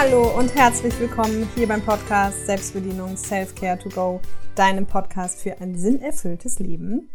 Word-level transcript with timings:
Hallo 0.00 0.38
und 0.38 0.54
herzlich 0.54 0.96
willkommen 1.00 1.48
hier 1.56 1.66
beim 1.66 1.82
Podcast 1.82 2.46
Selbstbedienung 2.46 3.16
Self-Care 3.16 3.80
to 3.80 3.88
Go, 3.88 4.20
deinem 4.54 4.86
Podcast 4.86 5.40
für 5.40 5.60
ein 5.60 5.76
sinnerfülltes 5.76 6.60
Leben. 6.60 7.10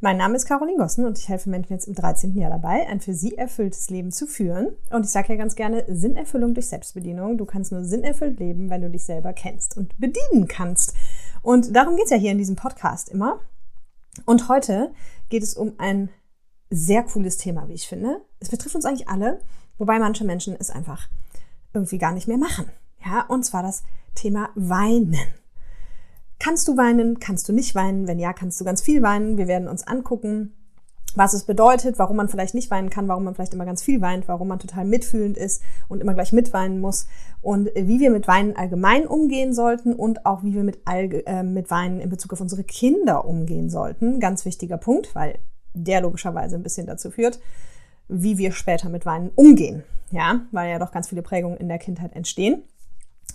Mein 0.00 0.16
Name 0.16 0.36
ist 0.36 0.46
Caroline 0.46 0.78
Gossen 0.78 1.06
und 1.06 1.18
ich 1.18 1.28
helfe 1.28 1.50
Menschen 1.50 1.72
jetzt 1.72 1.88
im 1.88 1.96
13. 1.96 2.38
Jahr 2.38 2.50
dabei, 2.50 2.86
ein 2.86 3.00
für 3.00 3.14
sie 3.14 3.36
erfülltes 3.36 3.90
Leben 3.90 4.12
zu 4.12 4.28
führen. 4.28 4.68
Und 4.90 5.06
ich 5.06 5.10
sage 5.10 5.32
ja 5.32 5.38
ganz 5.40 5.56
gerne 5.56 5.84
Sinnerfüllung 5.88 6.54
durch 6.54 6.68
Selbstbedienung. 6.68 7.36
Du 7.36 7.46
kannst 7.46 7.72
nur 7.72 7.82
sinnerfüllt 7.82 8.38
leben, 8.38 8.70
wenn 8.70 8.82
du 8.82 8.90
dich 8.90 9.04
selber 9.04 9.32
kennst 9.32 9.76
und 9.76 9.98
bedienen 9.98 10.46
kannst. 10.46 10.94
Und 11.42 11.74
darum 11.74 11.96
geht 11.96 12.04
es 12.04 12.12
ja 12.12 12.16
hier 12.16 12.30
in 12.30 12.38
diesem 12.38 12.54
Podcast 12.54 13.08
immer. 13.08 13.40
Und 14.24 14.48
heute 14.48 14.92
geht 15.30 15.42
es 15.42 15.54
um 15.54 15.72
ein 15.78 16.10
sehr 16.70 17.02
cooles 17.02 17.38
Thema, 17.38 17.66
wie 17.66 17.74
ich 17.74 17.88
finde. 17.88 18.20
Es 18.38 18.50
betrifft 18.50 18.76
uns 18.76 18.84
eigentlich 18.84 19.08
alle, 19.08 19.40
wobei 19.78 19.98
manche 19.98 20.24
Menschen 20.24 20.54
es 20.56 20.70
einfach 20.70 21.08
irgendwie 21.72 21.98
gar 21.98 22.12
nicht 22.12 22.28
mehr 22.28 22.38
machen. 22.38 22.66
Ja, 23.04 23.24
und 23.28 23.44
zwar 23.44 23.62
das 23.62 23.82
Thema 24.14 24.50
Weinen. 24.54 25.16
Kannst 26.38 26.68
du 26.68 26.76
weinen? 26.76 27.20
Kannst 27.20 27.48
du 27.48 27.52
nicht 27.52 27.74
weinen? 27.74 28.06
Wenn 28.06 28.18
ja, 28.18 28.32
kannst 28.32 28.60
du 28.60 28.64
ganz 28.64 28.80
viel 28.80 29.02
weinen. 29.02 29.36
Wir 29.36 29.46
werden 29.46 29.68
uns 29.68 29.86
angucken, 29.86 30.54
was 31.14 31.34
es 31.34 31.44
bedeutet, 31.44 31.98
warum 31.98 32.16
man 32.16 32.28
vielleicht 32.28 32.54
nicht 32.54 32.70
weinen 32.70 32.88
kann, 32.88 33.08
warum 33.08 33.24
man 33.24 33.34
vielleicht 33.34 33.52
immer 33.52 33.66
ganz 33.66 33.82
viel 33.82 34.00
weint, 34.00 34.28
warum 34.28 34.48
man 34.48 34.58
total 34.58 34.84
mitfühlend 34.84 35.36
ist 35.36 35.62
und 35.88 36.00
immer 36.00 36.14
gleich 36.14 36.32
mitweinen 36.32 36.80
muss 36.80 37.06
und 37.42 37.68
wie 37.74 37.98
wir 38.00 38.10
mit 38.10 38.28
Weinen 38.28 38.56
allgemein 38.56 39.06
umgehen 39.06 39.52
sollten 39.52 39.92
und 39.92 40.24
auch 40.24 40.44
wie 40.44 40.54
wir 40.54 40.62
mit, 40.62 40.78
Allge 40.84 41.26
äh, 41.26 41.42
mit 41.42 41.70
Weinen 41.70 42.00
in 42.00 42.10
Bezug 42.10 42.32
auf 42.32 42.40
unsere 42.40 42.64
Kinder 42.64 43.24
umgehen 43.24 43.70
sollten. 43.70 44.20
Ganz 44.20 44.44
wichtiger 44.44 44.76
Punkt, 44.76 45.14
weil 45.14 45.38
der 45.74 46.00
logischerweise 46.00 46.56
ein 46.56 46.62
bisschen 46.62 46.86
dazu 46.86 47.10
führt, 47.10 47.40
wie 48.10 48.38
wir 48.38 48.52
später 48.52 48.88
mit 48.88 49.06
Weinen 49.06 49.30
umgehen. 49.34 49.84
Ja, 50.10 50.40
weil 50.50 50.70
ja 50.70 50.78
doch 50.78 50.92
ganz 50.92 51.08
viele 51.08 51.22
Prägungen 51.22 51.56
in 51.58 51.68
der 51.68 51.78
Kindheit 51.78 52.14
entstehen. 52.14 52.64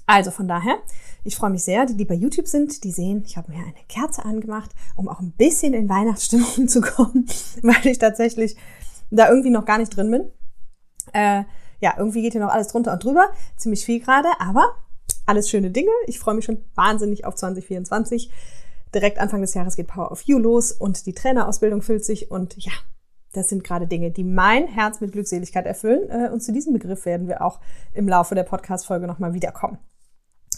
Also 0.08 0.30
von 0.30 0.48
daher, 0.48 0.78
ich 1.24 1.36
freue 1.36 1.50
mich 1.50 1.64
sehr. 1.64 1.86
Die, 1.86 1.96
die 1.96 2.06
bei 2.06 2.14
YouTube 2.14 2.48
sind, 2.48 2.84
die 2.84 2.92
sehen, 2.92 3.24
ich 3.26 3.38
habe 3.38 3.52
mir 3.52 3.60
eine 3.60 3.74
Kerze 3.88 4.26
angemacht, 4.26 4.72
um 4.96 5.08
auch 5.08 5.20
ein 5.20 5.32
bisschen 5.32 5.74
in 5.74 5.90
Weihnachtsstimmung 5.90 6.68
zu 6.68 6.82
kommen, 6.82 7.28
weil 7.62 7.88
ich 7.88 7.98
tatsächlich 7.98 8.56
da 9.10 9.30
irgendwie 9.30 9.50
noch 9.50 9.66
gar 9.66 9.78
nicht 9.78 9.96
drin 9.96 10.12
bin. 10.12 10.32
Äh, 11.14 11.44
ja, 11.80 11.96
irgendwie 11.98 12.22
geht 12.22 12.34
hier 12.34 12.42
noch 12.42 12.52
alles 12.52 12.68
drunter 12.68 12.94
und 12.94 13.04
drüber. 13.04 13.30
Ziemlich 13.58 13.86
viel 13.86 14.00
gerade, 14.00 14.30
aber 14.40 14.76
alles 15.26 15.50
schöne 15.50 15.72
Dinge. 15.72 15.92
Ich 16.08 16.20
freue 16.20 16.36
mich 16.36 16.46
schon 16.46 16.64
wahnsinnig 16.76 17.26
auf 17.26 17.36
2024. 17.36 18.32
Direkt 18.94 19.20
Anfang 19.20 19.42
des 19.42 19.54
Jahres 19.54 19.76
geht 19.76 19.88
Power 19.88 20.12
of 20.12 20.22
You 20.22 20.38
los 20.38 20.72
und 20.72 21.06
die 21.06 21.14
Trainerausbildung 21.14 21.82
füllt 21.82 22.06
sich 22.06 22.32
und 22.32 22.56
ja, 22.58 22.72
das 23.36 23.50
sind 23.50 23.64
gerade 23.64 23.88
Dinge, 23.88 24.12
die 24.12 24.24
mein 24.24 24.68
Herz 24.68 25.02
mit 25.02 25.12
Glückseligkeit 25.12 25.66
erfüllen. 25.66 26.10
Äh, 26.10 26.30
und 26.32 26.42
zu 26.42 26.52
diesem 26.52 26.74
Begriff 26.74 27.06
werden 27.06 27.28
wir 27.28 27.42
auch 27.42 27.60
im 27.94 28.08
Laufe 28.08 28.36
der 28.36 28.44
Podcast-Folge 28.44 29.08
nochmal 29.08 29.34
wiederkommen. 29.34 29.78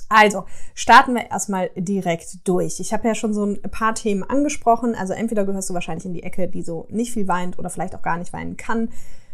Also, 0.09 0.45
starten 0.73 1.15
wir 1.15 1.29
erstmal 1.29 1.69
direkt 1.75 2.47
durch. 2.47 2.79
Ich 2.79 2.93
habe 2.93 3.07
ja 3.07 3.15
schon 3.15 3.33
so 3.33 3.45
ein 3.45 3.61
paar 3.61 3.93
Themen 3.93 4.23
angesprochen. 4.23 4.95
Also 4.95 5.13
entweder 5.13 5.45
gehörst 5.45 5.69
du 5.69 5.73
wahrscheinlich 5.73 6.05
in 6.05 6.13
die 6.13 6.23
Ecke, 6.23 6.47
die 6.47 6.61
so 6.61 6.87
nicht 6.89 7.11
viel 7.11 7.27
weint 7.27 7.59
oder 7.59 7.69
vielleicht 7.69 7.93
auch 7.93 8.01
gar 8.01 8.17
nicht 8.17 8.31
weinen 8.31 8.55
kann. 8.55 8.89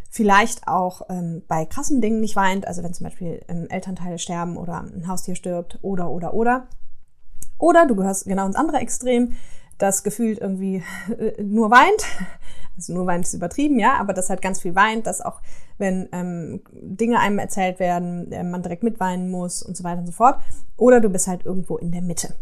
Vielleicht 0.09 0.67
auch 0.67 1.03
ähm, 1.09 1.43
bei 1.47 1.65
krassen 1.65 2.01
Dingen 2.01 2.21
nicht 2.21 2.35
weint, 2.35 2.67
also 2.67 2.83
wenn 2.83 2.93
zum 2.93 3.05
Beispiel 3.05 3.41
ähm, 3.47 3.67
Elternteile 3.69 4.19
sterben 4.19 4.57
oder 4.57 4.81
ein 4.81 5.07
Haustier 5.07 5.35
stirbt 5.35 5.79
oder 5.81 6.09
oder 6.09 6.33
oder. 6.33 6.67
Oder 7.57 7.85
du 7.85 7.95
gehörst 7.95 8.25
genau 8.25 8.45
ins 8.45 8.55
andere 8.55 8.77
Extrem, 8.77 9.33
das 9.83 10.03
gefühlt 10.03 10.39
irgendwie 10.39 10.83
äh, 11.17 11.41
nur 11.43 11.69
weint 11.69 12.03
also 12.75 12.93
nur 12.93 13.05
weint 13.05 13.25
ist 13.25 13.33
übertrieben, 13.33 13.79
ja, 13.79 13.95
aber 13.95 14.13
das 14.13 14.29
halt 14.29 14.41
ganz 14.41 14.61
viel 14.61 14.75
weint, 14.75 15.05
dass 15.05 15.21
auch 15.21 15.41
wenn 15.77 16.09
ähm, 16.11 16.61
Dinge 16.71 17.19
einem 17.19 17.39
erzählt 17.39 17.79
werden, 17.79 18.31
äh, 18.31 18.43
man 18.43 18.63
direkt 18.63 18.83
mitweinen 18.83 19.29
muss 19.29 19.61
und 19.61 19.77
so 19.77 19.83
weiter 19.83 19.99
und 19.99 20.07
so 20.07 20.11
fort. 20.11 20.39
Oder 20.77 20.99
du 20.99 21.09
bist 21.09 21.27
halt 21.27 21.45
irgendwo 21.45 21.77
in 21.77 21.91
der 21.91 22.01
Mitte. 22.01 22.35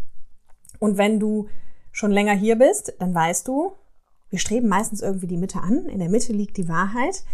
Und 0.78 0.96
wenn 0.96 1.20
du 1.20 1.48
schon 1.90 2.10
länger 2.10 2.34
hier 2.34 2.56
bist, 2.56 2.94
dann 2.98 3.14
weißt 3.14 3.46
du, 3.46 3.72
wir 4.30 4.38
streben 4.38 4.68
meistens 4.68 5.02
irgendwie 5.02 5.26
die 5.26 5.36
Mitte 5.36 5.60
an. 5.60 5.86
In 5.86 5.98
der 5.98 6.08
Mitte 6.08 6.32
liegt 6.32 6.56
die 6.56 6.68
Wahrheit, 6.68 7.24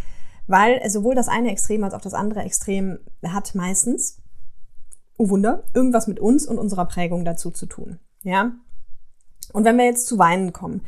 weil 0.48 0.80
sowohl 0.90 1.14
das 1.14 1.28
eine 1.28 1.52
Extrem 1.52 1.84
als 1.84 1.94
auch 1.94 2.00
das 2.00 2.14
andere 2.14 2.40
Extrem 2.40 2.98
hat 3.24 3.54
meistens, 3.54 4.20
oh 5.16 5.28
Wunder, 5.28 5.62
irgendwas 5.72 6.08
mit 6.08 6.18
uns 6.18 6.46
und 6.46 6.58
unserer 6.58 6.86
Prägung 6.86 7.24
dazu 7.24 7.52
zu 7.52 7.66
tun. 7.66 8.00
Ja? 8.24 8.52
Und 9.52 9.64
wenn 9.64 9.76
wir 9.76 9.84
jetzt 9.84 10.06
zu 10.06 10.18
Weinen 10.18 10.52
kommen, 10.52 10.82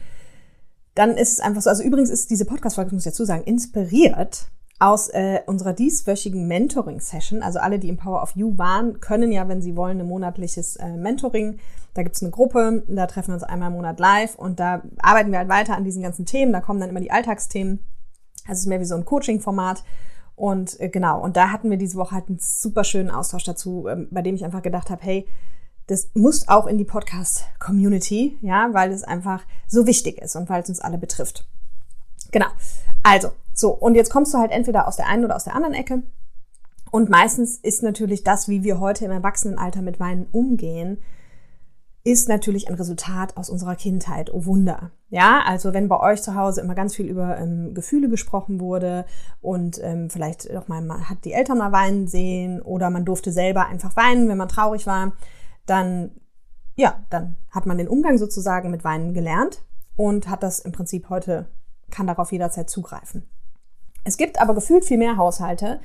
dann 0.95 1.17
ist 1.17 1.33
es 1.33 1.41
einfach 1.41 1.63
so, 1.63 1.71
also 1.71 1.83
übrigens 1.83 2.11
ist 2.11 2.31
diese 2.31 2.45
Podcast-Folge, 2.45 2.95
muss 2.95 3.07
ich 3.07 3.13
dazu 3.13 3.25
sagen, 3.25 3.45
inspiriert 3.45 4.49
aus 4.81 5.09
äh, 5.09 5.41
unserer 5.47 5.75
dieswöchigen 5.75 6.49
Mentoring-Session. 6.49 7.43
Also 7.43 7.59
alle, 7.59 7.79
die 7.79 7.89
im 7.89 7.99
Power 7.99 8.23
of 8.23 8.35
You 8.35 8.57
waren, 8.57 9.01
können 9.01 9.31
ja, 9.31 9.47
wenn 9.47 9.61
sie 9.61 9.77
wollen, 9.77 10.01
ein 10.01 10.07
monatliches 10.07 10.77
äh, 10.77 10.97
Mentoring. 10.97 11.59
Da 11.95 12.03
gibt's 12.03 12.23
eine 12.23 12.31
Gruppe, 12.31 12.83
da 12.89 13.07
treffen 13.07 13.29
wir 13.29 13.35
uns 13.35 13.43
einmal 13.43 13.69
im 13.69 13.75
Monat 13.75 14.01
live 14.01 14.37
und 14.37 14.59
da 14.59 14.83
arbeiten 14.99 15.33
wir 15.33 15.39
halt 15.39 15.49
weiter 15.49 15.77
an 15.77 15.85
diesen 15.85 16.03
ganzen 16.03 16.25
Themen. 16.25 16.53
Da 16.53 16.61
kommen 16.61 16.81
dann 16.81 16.89
immer 16.89 17.01
die 17.01 17.11
Alltagsthemen. 17.11 17.81
Also 18.45 18.53
es 18.53 18.61
ist 18.61 18.67
mehr 18.67 18.81
wie 18.81 18.87
so 18.87 18.95
ein 18.95 19.05
Coaching-Format. 19.05 19.85
Und 20.35 20.81
äh, 20.81 20.89
genau, 20.89 21.21
und 21.21 21.37
da 21.37 21.51
hatten 21.51 21.69
wir 21.69 21.77
diese 21.77 21.99
Woche 21.99 22.15
halt 22.15 22.29
einen 22.29 22.39
super 22.41 22.83
schönen 22.83 23.11
Austausch 23.11 23.45
dazu, 23.45 23.87
äh, 23.87 24.07
bei 24.11 24.23
dem 24.23 24.35
ich 24.35 24.45
einfach 24.47 24.63
gedacht 24.63 24.89
habe, 24.89 25.03
hey, 25.03 25.29
das 25.91 26.09
muss 26.15 26.47
auch 26.47 26.69
in 26.69 26.79
die 26.79 26.85
Podcast-Community, 26.85 28.39
ja, 28.43 28.69
weil 28.71 28.93
es 28.93 29.03
einfach 29.03 29.43
so 29.67 29.89
wichtig 29.89 30.23
ist 30.23 30.37
und 30.37 30.49
weil 30.49 30.63
es 30.63 30.69
uns 30.69 30.79
alle 30.79 30.99
betrifft. 30.99 31.49
Genau. 32.31 32.47
Also, 33.03 33.33
so, 33.53 33.71
und 33.71 33.97
jetzt 33.97 34.11
kommst 34.11 34.33
du 34.33 34.39
halt 34.39 34.53
entweder 34.53 34.87
aus 34.87 34.95
der 34.95 35.09
einen 35.09 35.25
oder 35.25 35.35
aus 35.35 35.45
der 35.45 35.57
anderen 35.57 35.75
Ecke. 35.75 36.05
Und 36.93 37.11
meistens 37.11 37.57
ist 37.57 37.83
natürlich 37.83 38.23
das, 38.23 38.49
wie 38.49 38.63
wir 38.63 38.79
heute 38.79 39.05
im 39.05 39.11
Erwachsenenalter 39.11 39.83
mit 39.83 39.99
Weinen 39.99 40.29
umgehen, 40.31 40.99
ist 42.05 42.29
natürlich 42.29 42.69
ein 42.69 42.75
Resultat 42.75 43.37
aus 43.37 43.51
unserer 43.51 43.75
Kindheit. 43.75 44.33
Oh 44.33 44.45
Wunder. 44.45 44.93
Ja, 45.09 45.43
also 45.45 45.75
wenn 45.75 45.89
bei 45.89 45.99
euch 45.99 46.23
zu 46.23 46.37
Hause 46.37 46.61
immer 46.61 46.77
ganz 46.77 46.95
viel 46.95 47.07
über 47.07 47.37
ähm, 47.37 47.75
Gefühle 47.75 48.09
gesprochen 48.09 48.61
wurde 48.61 49.07
und 49.41 49.81
ähm, 49.83 50.09
vielleicht 50.09 50.55
auch 50.55 50.69
mal 50.69 50.83
man 50.83 51.11
hat 51.11 51.25
die 51.25 51.33
Eltern 51.33 51.59
mal 51.59 51.73
weinen 51.73 52.07
sehen 52.07 52.63
oder 52.63 52.91
man 52.91 53.05
durfte 53.05 53.33
selber 53.33 53.67
einfach 53.67 53.97
weinen, 53.97 54.29
wenn 54.29 54.39
man 54.39 54.49
traurig 54.49 54.87
war, 54.87 55.13
dann, 55.71 56.11
ja, 56.77 57.05
dann 57.11 57.37
hat 57.51 57.67
man 57.67 57.79
den 57.79 57.89
Umgang 57.89 58.19
sozusagen 58.19 58.71
mit 58.71 58.85
Weinen 58.85 59.15
gelernt 59.15 59.63
und 59.97 60.29
hat 60.29 60.43
das 60.43 60.59
im 60.59 60.73
Prinzip 60.73 61.09
heute, 61.09 61.47
kann 61.91 62.07
darauf 62.07 62.33
jederzeit 62.33 62.69
zugreifen. 62.69 63.29
Es 64.05 64.17
gibt 64.17 64.41
aber 64.41 64.55
gefühlt 64.55 64.85
viel 64.85 64.99
mehr 64.99 65.17
Haushalte, 65.17 65.81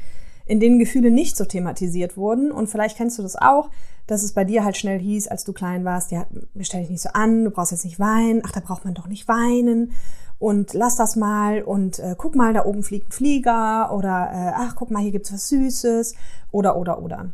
in 0.45 0.59
denen 0.59 0.79
Gefühle 0.79 1.11
nicht 1.11 1.35
so 1.37 1.45
thematisiert 1.45 2.17
wurden. 2.17 2.51
Und 2.51 2.67
vielleicht 2.67 2.97
kennst 2.97 3.17
du 3.17 3.23
das 3.23 3.35
auch, 3.35 3.69
dass 4.07 4.23
es 4.23 4.33
bei 4.33 4.43
dir 4.43 4.63
halt 4.63 4.77
schnell 4.77 4.99
hieß, 4.99 5.27
als 5.27 5.43
du 5.43 5.53
klein 5.53 5.83
warst, 5.83 6.11
ja, 6.11 6.27
stell 6.59 6.81
dich 6.81 6.91
nicht 6.91 7.01
so 7.01 7.09
an, 7.13 7.43
du 7.43 7.51
brauchst 7.51 7.71
jetzt 7.71 7.85
nicht 7.85 7.99
weinen, 7.99 8.41
ach, 8.45 8.51
da 8.51 8.59
braucht 8.59 8.85
man 8.85 8.93
doch 8.93 9.07
nicht 9.07 9.27
weinen 9.27 9.93
und 10.37 10.73
lass 10.73 10.95
das 10.95 11.15
mal 11.15 11.63
und 11.63 11.99
äh, 11.99 12.15
guck 12.17 12.35
mal, 12.35 12.53
da 12.53 12.65
oben 12.65 12.83
fliegt 12.83 13.09
ein 13.09 13.11
Flieger 13.11 13.91
oder 13.93 14.29
äh, 14.31 14.51
ach, 14.55 14.75
guck 14.75 14.91
mal, 14.91 15.01
hier 15.01 15.11
gibt's 15.11 15.33
was 15.33 15.47
Süßes 15.49 16.15
oder 16.51 16.77
oder 16.77 17.01
oder. 17.01 17.33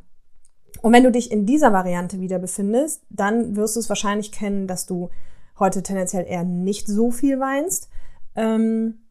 Und 0.81 0.93
wenn 0.93 1.03
du 1.03 1.11
dich 1.11 1.31
in 1.31 1.45
dieser 1.45 1.73
Variante 1.73 2.19
wieder 2.19 2.39
befindest, 2.39 3.03
dann 3.09 3.55
wirst 3.55 3.75
du 3.75 3.79
es 3.79 3.89
wahrscheinlich 3.89 4.31
kennen, 4.31 4.67
dass 4.67 4.85
du 4.85 5.09
heute 5.59 5.83
tendenziell 5.83 6.25
eher 6.27 6.43
nicht 6.43 6.87
so 6.87 7.11
viel 7.11 7.39
weinst. 7.39 7.89
Ähm, 8.35 9.01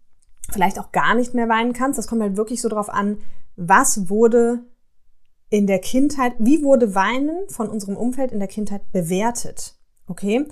vielleicht 0.50 0.78
auch 0.78 0.92
gar 0.92 1.14
nicht 1.14 1.34
mehr 1.34 1.48
weinen 1.48 1.72
kannst. 1.72 1.98
Das 1.98 2.06
kommt 2.06 2.22
halt 2.22 2.36
wirklich 2.36 2.60
so 2.60 2.68
drauf 2.68 2.90
an, 2.90 3.18
was 3.56 4.08
wurde 4.10 4.64
in 5.48 5.66
der 5.66 5.80
Kindheit, 5.80 6.34
wie 6.38 6.62
wurde 6.62 6.94
Weinen 6.94 7.48
von 7.48 7.68
unserem 7.68 7.96
Umfeld 7.96 8.32
in 8.32 8.38
der 8.38 8.48
Kindheit 8.48 8.82
bewertet? 8.92 9.74
Okay? 10.06 10.46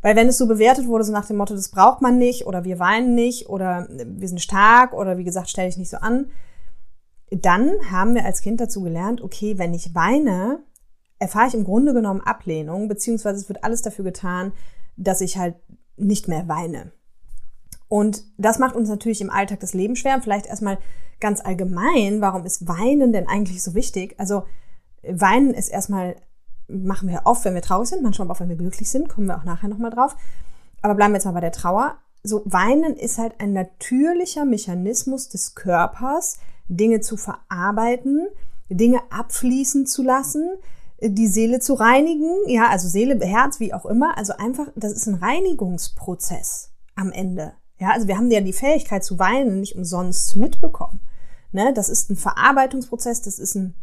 Weil 0.00 0.16
wenn 0.16 0.28
es 0.28 0.38
so 0.38 0.46
bewertet 0.46 0.86
wurde, 0.86 1.04
so 1.04 1.12
nach 1.12 1.26
dem 1.26 1.36
Motto, 1.36 1.54
das 1.54 1.70
braucht 1.70 2.02
man 2.02 2.18
nicht 2.18 2.46
oder 2.46 2.64
wir 2.64 2.78
weinen 2.78 3.14
nicht 3.14 3.48
oder 3.48 3.88
wir 3.88 4.28
sind 4.28 4.40
stark 4.40 4.92
oder 4.92 5.16
wie 5.16 5.24
gesagt, 5.24 5.48
stell 5.48 5.66
dich 5.66 5.76
nicht 5.76 5.90
so 5.90 5.98
an, 5.98 6.26
dann 7.40 7.90
haben 7.90 8.14
wir 8.14 8.24
als 8.24 8.42
Kind 8.42 8.60
dazu 8.60 8.82
gelernt, 8.82 9.22
okay, 9.22 9.58
wenn 9.58 9.74
ich 9.74 9.94
weine, 9.94 10.60
erfahre 11.18 11.48
ich 11.48 11.54
im 11.54 11.64
Grunde 11.64 11.94
genommen 11.94 12.20
Ablehnung, 12.20 12.88
beziehungsweise 12.88 13.40
es 13.40 13.48
wird 13.48 13.64
alles 13.64 13.82
dafür 13.82 14.04
getan, 14.04 14.52
dass 14.96 15.20
ich 15.20 15.38
halt 15.38 15.54
nicht 15.96 16.28
mehr 16.28 16.48
weine. 16.48 16.92
Und 17.88 18.24
das 18.38 18.58
macht 18.58 18.74
uns 18.74 18.88
natürlich 18.88 19.20
im 19.20 19.30
Alltag 19.30 19.60
das 19.60 19.74
Leben 19.74 19.96
schwer. 19.96 20.20
vielleicht 20.22 20.46
erstmal 20.46 20.78
ganz 21.20 21.40
allgemein, 21.44 22.20
warum 22.20 22.44
ist 22.44 22.66
Weinen 22.66 23.12
denn 23.12 23.28
eigentlich 23.28 23.62
so 23.62 23.74
wichtig? 23.74 24.14
Also 24.18 24.44
Weinen 25.02 25.54
ist 25.54 25.68
erstmal, 25.68 26.16
machen 26.68 27.08
wir 27.08 27.22
oft, 27.24 27.44
wenn 27.44 27.54
wir 27.54 27.62
traurig 27.62 27.88
sind, 27.88 28.02
manchmal 28.02 28.30
auch, 28.30 28.40
wenn 28.40 28.48
wir 28.48 28.56
glücklich 28.56 28.90
sind, 28.90 29.08
kommen 29.08 29.26
wir 29.26 29.36
auch 29.36 29.44
nachher 29.44 29.68
nochmal 29.68 29.90
drauf. 29.90 30.16
Aber 30.80 30.94
bleiben 30.94 31.12
wir 31.12 31.18
jetzt 31.18 31.26
mal 31.26 31.32
bei 31.32 31.40
der 31.40 31.52
Trauer. 31.52 31.96
So, 32.22 32.42
Weinen 32.44 32.96
ist 32.96 33.18
halt 33.18 33.40
ein 33.40 33.52
natürlicher 33.52 34.44
Mechanismus 34.44 35.28
des 35.28 35.54
Körpers, 35.54 36.38
Dinge 36.68 37.00
zu 37.00 37.16
verarbeiten, 37.16 38.26
Dinge 38.68 39.00
abfließen 39.10 39.86
zu 39.86 40.02
lassen, 40.02 40.48
die 41.00 41.26
Seele 41.26 41.58
zu 41.58 41.74
reinigen, 41.74 42.30
ja, 42.46 42.68
also 42.68 42.88
Seele, 42.88 43.18
Herz, 43.24 43.60
wie 43.60 43.74
auch 43.74 43.86
immer. 43.86 44.16
Also 44.16 44.34
einfach, 44.34 44.68
das 44.76 44.92
ist 44.92 45.06
ein 45.06 45.16
Reinigungsprozess 45.16 46.70
am 46.94 47.10
Ende. 47.10 47.52
Ja, 47.78 47.90
also 47.90 48.06
wir 48.06 48.16
haben 48.16 48.30
ja 48.30 48.40
die 48.40 48.52
Fähigkeit 48.52 49.02
zu 49.02 49.18
weinen 49.18 49.60
nicht 49.60 49.74
umsonst 49.74 50.36
mitbekommen. 50.36 51.00
Ne? 51.50 51.72
Das 51.74 51.88
ist 51.88 52.10
ein 52.10 52.16
Verarbeitungsprozess, 52.16 53.22
das 53.22 53.38
ist 53.38 53.56
ein 53.56 53.74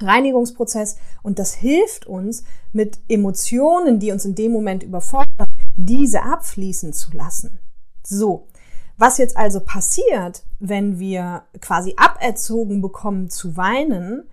Reinigungsprozess 0.00 0.96
und 1.22 1.38
das 1.38 1.54
hilft 1.54 2.06
uns 2.06 2.42
mit 2.72 2.98
Emotionen, 3.08 4.00
die 4.00 4.10
uns 4.10 4.24
in 4.24 4.34
dem 4.34 4.50
Moment 4.50 4.82
überfordern, 4.82 5.46
diese 5.76 6.24
abfließen 6.24 6.92
zu 6.92 7.12
lassen. 7.16 7.60
So. 8.04 8.48
Was 8.96 9.18
jetzt 9.18 9.36
also 9.36 9.60
passiert, 9.60 10.44
wenn 10.60 10.98
wir 10.98 11.42
quasi 11.60 11.94
aberzogen 11.96 12.80
bekommen 12.80 13.28
zu 13.28 13.56
weinen, 13.56 14.28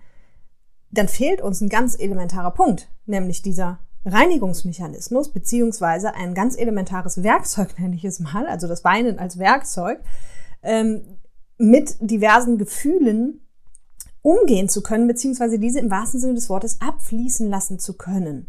dann 0.90 1.08
fehlt 1.08 1.40
uns 1.40 1.60
ein 1.60 1.68
ganz 1.68 1.98
elementarer 1.98 2.52
Punkt, 2.52 2.88
nämlich 3.06 3.42
dieser 3.42 3.80
Reinigungsmechanismus, 4.04 5.30
beziehungsweise 5.30 6.14
ein 6.14 6.34
ganz 6.34 6.56
elementares 6.56 7.22
Werkzeug, 7.22 7.70
nenne 7.78 7.96
ich 7.96 8.04
es 8.04 8.20
mal, 8.20 8.46
also 8.46 8.68
das 8.68 8.84
Weinen 8.84 9.18
als 9.18 9.38
Werkzeug, 9.38 10.00
ähm, 10.62 11.02
mit 11.58 11.96
diversen 12.00 12.58
Gefühlen 12.58 13.40
umgehen 14.20 14.68
zu 14.68 14.82
können, 14.82 15.08
beziehungsweise 15.08 15.58
diese 15.58 15.80
im 15.80 15.90
wahrsten 15.90 16.20
Sinne 16.20 16.34
des 16.34 16.48
Wortes 16.48 16.80
abfließen 16.80 17.48
lassen 17.48 17.78
zu 17.78 17.94
können. 17.94 18.46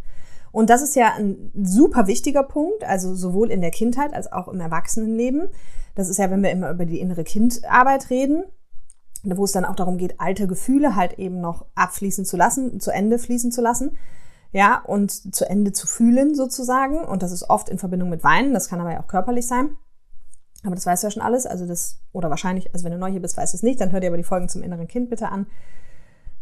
Und 0.54 0.70
das 0.70 0.84
ist 0.84 0.96
ja 0.96 1.14
ein 1.18 1.52
super 1.64 2.06
wichtiger 2.06 2.44
Punkt, 2.44 2.84
also 2.84 3.16
sowohl 3.16 3.50
in 3.50 3.60
der 3.60 3.72
Kindheit 3.72 4.14
als 4.14 4.32
auch 4.32 4.48
im 4.48 4.60
Erwachsenenleben. 4.60 5.50
Das 5.96 6.10
ist 6.10 6.20
ja, 6.20 6.30
wenn 6.30 6.44
wir 6.44 6.52
immer 6.52 6.70
über 6.70 6.86
die 6.86 7.00
innere 7.00 7.24
Kindarbeit 7.24 8.12
reden, 8.12 8.44
wo 9.24 9.46
es 9.46 9.52
dann 9.52 9.66
auch 9.66 9.76
darum 9.76 9.98
geht, 9.98 10.20
alte 10.20 10.46
Gefühle 10.46 10.96
halt 10.96 11.18
eben 11.18 11.42
noch 11.42 11.66
abfließen 11.74 12.24
zu 12.24 12.38
lassen, 12.38 12.80
zu 12.80 12.92
Ende 12.92 13.18
fließen 13.18 13.52
zu 13.52 13.62
lassen. 13.62 13.98
Ja, 14.52 14.80
und 14.86 15.34
zu 15.34 15.50
Ende 15.50 15.72
zu 15.72 15.88
fühlen 15.88 16.36
sozusagen. 16.36 17.04
Und 17.04 17.24
das 17.24 17.32
ist 17.32 17.50
oft 17.50 17.68
in 17.68 17.80
Verbindung 17.80 18.10
mit 18.10 18.24
Weinen. 18.24 18.54
Das 18.54 18.70
kann 18.70 18.80
aber 18.80 18.94
ja 18.94 19.02
auch 19.02 19.08
körperlich 19.08 19.48
sein. 19.48 19.76
Aber 20.64 20.76
das 20.76 20.86
weißt 20.86 21.02
du 21.02 21.08
ja 21.08 21.12
schon 21.12 21.24
alles. 21.24 21.48
Also 21.48 21.66
das, 21.66 22.00
oder 22.12 22.30
wahrscheinlich, 22.30 22.72
also 22.76 22.86
wenn 22.86 22.92
du 22.92 23.00
neu 23.00 23.10
hier 23.10 23.24
bist, 23.24 23.38
weißt 23.38 23.54
du 23.54 23.58
es 23.58 23.64
nicht, 23.64 23.82
dann 23.82 23.92
hör 23.92 24.02
dir 24.02 24.08
aber 24.08 24.18
die 24.18 24.24
Folgen 24.24 24.50
zum 24.50 24.62
inneren 24.62 24.88
Kind 24.88 25.10
bitte 25.10 25.30
an. 25.30 25.48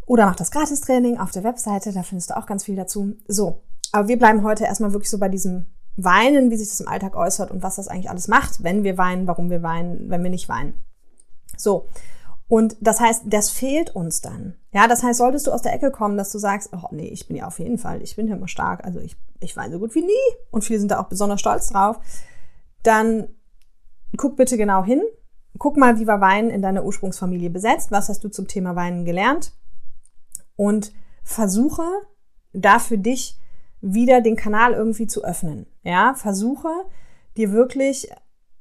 Oder 0.06 0.26
mach 0.26 0.36
das 0.36 0.52
Gratis-Training 0.52 1.18
auf 1.18 1.32
der 1.32 1.46
Webseite, 1.46 1.94
da 1.94 2.04
findest 2.04 2.32
du 2.32 2.36
auch 2.36 2.46
ganz 2.46 2.66
viel 2.66 2.76
dazu. 2.76 3.16
So, 3.30 3.62
aber 3.92 4.08
wir 4.08 4.18
bleiben 4.18 4.44
heute 4.44 4.66
erstmal 4.66 4.94
wirklich 4.94 5.10
so 5.10 5.18
bei 5.18 5.30
diesem 5.30 5.66
Weinen, 5.98 6.50
wie 6.50 6.58
sich 6.58 6.70
das 6.70 6.80
im 6.80 6.88
Alltag 6.88 7.16
äußert 7.16 7.52
und 7.52 7.64
was 7.64 7.76
das 7.76 7.88
eigentlich 7.88 8.10
alles 8.10 8.28
macht, 8.28 8.64
wenn 8.64 8.84
wir 8.84 8.98
weinen, 8.98 9.28
warum 9.28 9.50
wir 9.50 9.62
weinen, 9.62 10.10
wenn 10.10 10.24
wir 10.24 10.30
nicht 10.30 10.50
weinen. 10.50 10.74
So. 11.58 11.88
Und 12.48 12.76
das 12.82 13.00
heißt, 13.00 13.24
das 13.28 13.50
fehlt 13.50 13.96
uns 13.96 14.22
dann. 14.22 14.56
Ja, 14.74 14.88
das 14.88 15.04
heißt, 15.04 15.20
solltest 15.20 15.48
du 15.48 15.52
aus 15.52 15.62
der 15.62 15.74
Ecke 15.74 15.92
kommen, 15.92 16.18
dass 16.18 16.32
du 16.32 16.38
sagst, 16.38 16.70
oh 16.74 16.88
nee, 16.92 17.08
ich 17.08 17.28
bin 17.28 17.38
ja 17.38 17.48
auf 17.48 17.60
jeden 17.60 17.78
Fall, 17.78 18.02
ich 18.02 18.16
bin 18.16 18.28
ja 18.28 18.36
immer 18.36 18.48
stark, 18.48 18.84
also 18.84 19.00
ich, 19.00 19.16
ich 19.40 19.56
weine 19.56 19.74
so 19.74 19.80
gut 19.80 19.96
wie 19.96 20.02
nie 20.02 20.36
und 20.50 20.64
viele 20.64 20.80
sind 20.80 20.92
da 20.92 21.00
auch 21.00 21.08
besonders 21.08 21.40
stolz 21.40 21.70
drauf, 21.70 21.98
dann 22.84 23.28
guck 24.18 24.36
bitte 24.36 24.58
genau 24.58 24.84
hin. 24.84 25.02
Guck 25.58 25.78
mal, 25.78 26.00
wie 26.00 26.08
war 26.08 26.22
Weinen 26.22 26.50
in 26.50 26.62
deiner 26.62 26.84
Ursprungsfamilie 26.84 27.50
besetzt? 27.50 27.92
Was 27.92 28.10
hast 28.10 28.24
du 28.24 28.30
zum 28.30 28.48
Thema 28.48 28.76
Weinen 28.76 29.06
gelernt? 29.06 29.54
Und 30.56 30.92
versuche 31.24 31.84
da 32.54 32.80
für 32.80 32.98
dich 32.98 33.40
wieder 33.82 34.22
den 34.22 34.36
Kanal 34.36 34.74
irgendwie 34.74 35.08
zu 35.08 35.24
öffnen. 35.24 35.66
Ja, 35.84 36.14
versuche 36.16 36.70
dir 37.38 37.52
wirklich 37.52 38.10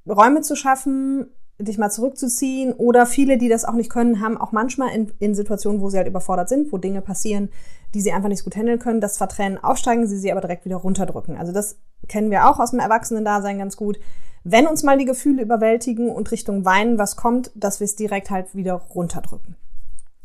Räume 0.08 0.40
zu 0.40 0.56
schaffen, 0.56 1.28
dich 1.58 1.76
mal 1.76 1.90
zurückzuziehen 1.90 2.72
oder 2.72 3.04
viele, 3.04 3.36
die 3.36 3.48
das 3.48 3.64
auch 3.64 3.74
nicht 3.74 3.90
können, 3.90 4.20
haben 4.20 4.38
auch 4.38 4.52
manchmal 4.52 4.94
in, 4.94 5.12
in 5.18 5.34
Situationen, 5.34 5.82
wo 5.82 5.90
sie 5.90 5.98
halt 5.98 6.08
überfordert 6.08 6.48
sind, 6.48 6.72
wo 6.72 6.78
Dinge 6.78 7.02
passieren, 7.02 7.50
die 7.92 8.00
sie 8.00 8.12
einfach 8.12 8.28
nicht 8.28 8.44
gut 8.44 8.56
handeln 8.56 8.78
können, 8.78 9.00
das 9.00 9.18
Vertränen 9.18 9.62
aufsteigen, 9.62 10.06
sie 10.06 10.18
sie 10.18 10.32
aber 10.32 10.40
direkt 10.40 10.64
wieder 10.64 10.76
runterdrücken. 10.76 11.36
Also 11.36 11.52
das 11.52 11.78
kennen 12.08 12.30
wir 12.30 12.48
auch 12.48 12.58
aus 12.58 12.70
dem 12.70 12.80
Erwachsenen-Dasein 12.80 13.58
ganz 13.58 13.76
gut 13.76 13.98
wenn 14.44 14.66
uns 14.66 14.82
mal 14.82 14.98
die 14.98 15.04
Gefühle 15.04 15.42
überwältigen 15.42 16.10
und 16.10 16.30
Richtung 16.30 16.64
Weinen 16.64 16.98
was 16.98 17.16
kommt, 17.16 17.50
dass 17.54 17.80
wir 17.80 17.84
es 17.84 17.96
direkt 17.96 18.30
halt 18.30 18.54
wieder 18.54 18.74
runterdrücken. 18.74 19.56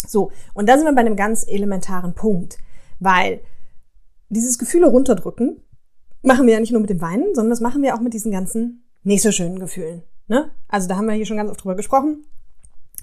So, 0.08 0.32
und 0.54 0.70
da 0.70 0.78
sind 0.78 0.86
wir 0.86 0.96
bei 0.96 1.02
einem 1.02 1.16
ganz 1.16 1.46
elementaren 1.48 2.14
Punkt, 2.14 2.58
weil 3.00 3.42
dieses 4.30 4.58
Gefühle 4.58 4.88
runterdrücken 4.88 5.62
machen 6.22 6.46
wir 6.48 6.54
ja 6.54 6.60
nicht 6.60 6.72
nur 6.72 6.82
mit 6.82 6.90
dem 6.90 7.02
Weinen, 7.02 7.36
sondern 7.36 7.52
das 7.52 7.62
machen 7.62 7.82
wir 7.82 7.96
auch 7.96 8.00
mit 8.00 8.14
diesen 8.14 8.32
ganzen 8.32 8.84
nicht 9.04 9.22
so 9.22 9.32
schönen 9.32 9.60
Gefühlen. 9.60 10.04
Ne? 10.28 10.50
Also 10.68 10.88
da 10.88 10.98
haben 10.98 11.08
wir 11.08 11.14
hier 11.14 11.26
schon 11.26 11.38
ganz 11.38 11.52
oft 11.52 11.64
drüber 11.64 11.76
gesprochen. 11.76 12.26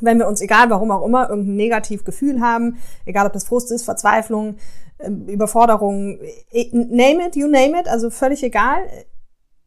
Wenn 0.01 0.19
wir 0.19 0.27
uns, 0.27 0.41
egal 0.41 0.71
warum 0.71 0.91
auch 0.91 1.07
immer, 1.07 1.29
irgendein 1.29 1.57
Negativgefühl 1.57 2.41
haben, 2.41 2.79
egal 3.05 3.27
ob 3.27 3.33
das 3.33 3.45
Frust 3.45 3.71
ist, 3.71 3.85
Verzweiflung, 3.85 4.57
ähm, 4.99 5.29
Überforderung, 5.29 6.19
name 6.73 7.27
it, 7.29 7.37
you 7.37 7.47
name 7.47 7.79
it, 7.79 7.89
also 7.89 8.11
völlig 8.11 8.43
egal, 8.43 8.81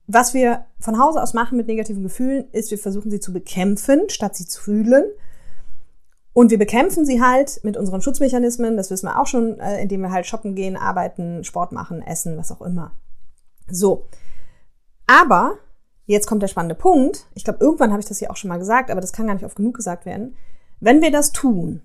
was 0.08 0.34
wir 0.34 0.66
von 0.80 1.00
Hause 1.00 1.22
aus 1.24 1.34
machen 1.34 1.58
mit 1.58 1.68
negativen 1.68 2.04
Gefühlen, 2.04 2.46
ist, 2.51 2.69
wir 2.72 2.78
versuchen 2.78 3.10
sie 3.10 3.19
zu 3.19 3.34
bekämpfen, 3.34 4.10
statt 4.10 4.36
sie 4.36 4.46
zu 4.46 4.62
fühlen. 4.62 5.06
Und 6.36 6.52
wir 6.52 6.60
bekämpfen 6.60 7.06
sie 7.06 7.22
halt 7.22 7.62
mit 7.64 7.78
unseren 7.78 8.02
Schutzmechanismen, 8.02 8.76
das 8.76 8.92
wissen 8.92 9.08
wir 9.08 9.22
auch 9.22 9.26
schon, 9.26 9.58
äh, 9.58 9.82
indem 9.82 10.02
wir 10.02 10.12
halt 10.12 10.26
shoppen 10.26 10.54
gehen, 10.54 10.76
arbeiten, 10.76 11.46
Sport 11.46 11.72
machen, 11.72 12.02
essen, 12.02 12.38
was 12.38 12.52
auch 12.52 12.62
immer. 12.62 12.92
So. 13.72 14.10
Aber, 15.08 15.54
jetzt 16.08 16.28
kommt 16.28 16.42
der 16.44 16.50
spannende 16.50 16.76
Punkt. 16.76 17.26
Ich 17.36 17.46
glaube, 17.46 17.60
irgendwann 17.64 17.92
habe 17.92 18.02
ich 18.02 18.06
das 18.06 18.20
hier 18.20 18.32
auch 18.32 18.36
schon 18.36 18.50
mal 18.50 18.60
gesagt, 18.60 18.92
aber 18.92 19.00
das 19.00 19.14
kann 19.14 19.28
gar 19.28 19.34
nicht 19.34 19.46
oft 19.46 19.56
genug 19.56 19.76
gesagt 19.76 20.06
werden. 20.06 20.36
Wenn 20.82 21.02
wir 21.02 21.10
das 21.10 21.32
tun, 21.32 21.84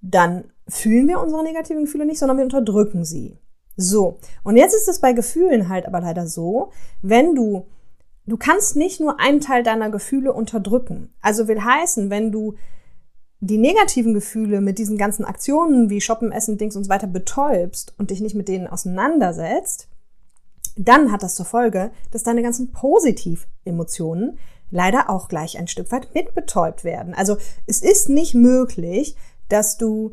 dann 0.00 0.44
fühlen 0.66 1.06
wir 1.06 1.20
unsere 1.20 1.42
negativen 1.42 1.84
Gefühle 1.84 2.06
nicht, 2.06 2.20
sondern 2.20 2.38
wir 2.38 2.44
unterdrücken 2.44 3.04
sie. 3.04 3.36
So, 3.76 4.16
und 4.44 4.56
jetzt 4.56 4.74
ist 4.74 4.88
es 4.88 5.00
bei 5.00 5.12
Gefühlen 5.12 5.68
halt 5.68 5.84
aber 5.84 6.00
leider 6.00 6.26
so, 6.26 6.72
wenn 7.02 7.34
du, 7.34 7.66
du 8.24 8.38
kannst 8.38 8.76
nicht 8.76 8.98
nur 8.98 9.20
einen 9.20 9.42
Teil 9.42 9.62
deiner 9.62 9.90
Gefühle 9.90 10.32
unterdrücken. 10.32 11.12
Also 11.20 11.48
will 11.48 11.62
heißen, 11.62 12.08
wenn 12.08 12.32
du 12.32 12.54
die 13.40 13.58
negativen 13.58 14.14
Gefühle 14.14 14.60
mit 14.60 14.78
diesen 14.78 14.98
ganzen 14.98 15.24
Aktionen 15.24 15.88
wie 15.88 16.00
Shoppen, 16.00 16.30
Essen, 16.30 16.58
Dings 16.58 16.76
und 16.76 16.84
so 16.84 16.90
weiter 16.90 17.06
betäubst 17.06 17.94
und 17.98 18.10
dich 18.10 18.20
nicht 18.20 18.34
mit 18.34 18.48
denen 18.48 18.66
auseinandersetzt, 18.66 19.88
dann 20.76 21.10
hat 21.10 21.22
das 21.22 21.34
zur 21.34 21.46
Folge, 21.46 21.90
dass 22.10 22.22
deine 22.22 22.42
ganzen 22.42 22.70
Positiv-Emotionen 22.70 24.38
leider 24.70 25.10
auch 25.10 25.28
gleich 25.28 25.58
ein 25.58 25.68
Stück 25.68 25.90
weit 25.90 26.14
mitbetäubt 26.14 26.84
werden. 26.84 27.14
Also 27.14 27.38
es 27.66 27.82
ist 27.82 28.08
nicht 28.08 28.34
möglich, 28.34 29.16
dass 29.48 29.78
du 29.78 30.12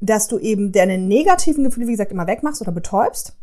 dass 0.00 0.28
du 0.28 0.38
eben 0.38 0.72
deine 0.72 0.98
negativen 0.98 1.64
Gefühle, 1.64 1.86
wie 1.86 1.92
gesagt, 1.92 2.12
immer 2.12 2.26
wegmachst 2.26 2.60
oder 2.60 2.72
betäubst 2.72 3.36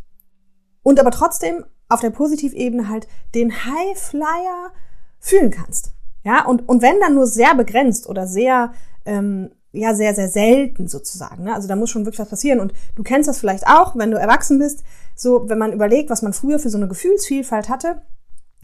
und 0.84 1.00
aber 1.00 1.12
trotzdem 1.12 1.66
auf 1.90 2.02
der 2.02 2.12
Positivebene 2.12 2.88
halt 2.88 3.08
den 3.34 3.52
High 3.66 3.98
Flyer 3.98 4.72
fühlen 5.20 5.50
kannst. 5.50 5.94
Ja, 6.24 6.46
und, 6.46 6.68
und 6.70 6.82
wenn 6.82 7.00
dann 7.00 7.16
nur 7.16 7.28
sehr 7.28 7.56
begrenzt 7.56 8.08
oder 8.08 8.28
sehr, 8.28 8.74
ähm, 9.06 9.52
ja, 9.72 9.96
sehr, 9.96 10.14
sehr 10.14 10.30
selten 10.30 10.88
sozusagen. 10.88 11.44
Ne? 11.46 11.56
Also 11.56 11.68
da 11.68 11.76
muss 11.76 11.90
schon 11.90 12.06
wirklich 12.06 12.20
was 12.20 12.30
passieren. 12.30 12.60
Und 12.60 12.74
du 12.96 13.04
kennst 13.04 13.28
das 13.28 13.40
vielleicht 13.40 13.66
auch, 13.68 13.96
wenn 13.96 14.12
du 14.12 14.18
erwachsen 14.18 14.60
bist, 14.60 14.84
so 15.16 15.50
wenn 15.50 15.58
man 15.58 15.74
überlegt, 15.74 16.10
was 16.10 16.22
man 16.22 16.34
früher 16.34 16.60
für 16.60 16.70
so 16.70 16.78
eine 16.78 16.88
Gefühlsvielfalt 16.88 17.70
hatte. 17.70 18.02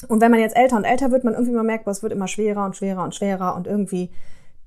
Und 0.07 0.21
wenn 0.21 0.31
man 0.31 0.39
jetzt 0.39 0.55
älter 0.55 0.77
und 0.77 0.83
älter 0.83 1.11
wird, 1.11 1.23
man 1.23 1.33
irgendwie 1.33 1.53
mal 1.53 1.63
merkt, 1.63 1.87
es 1.87 2.03
wird 2.03 2.13
immer 2.13 2.27
schwerer 2.27 2.65
und 2.65 2.75
schwerer 2.75 3.03
und 3.03 3.15
schwerer 3.15 3.55
und 3.55 3.65
irgendwie 3.65 4.11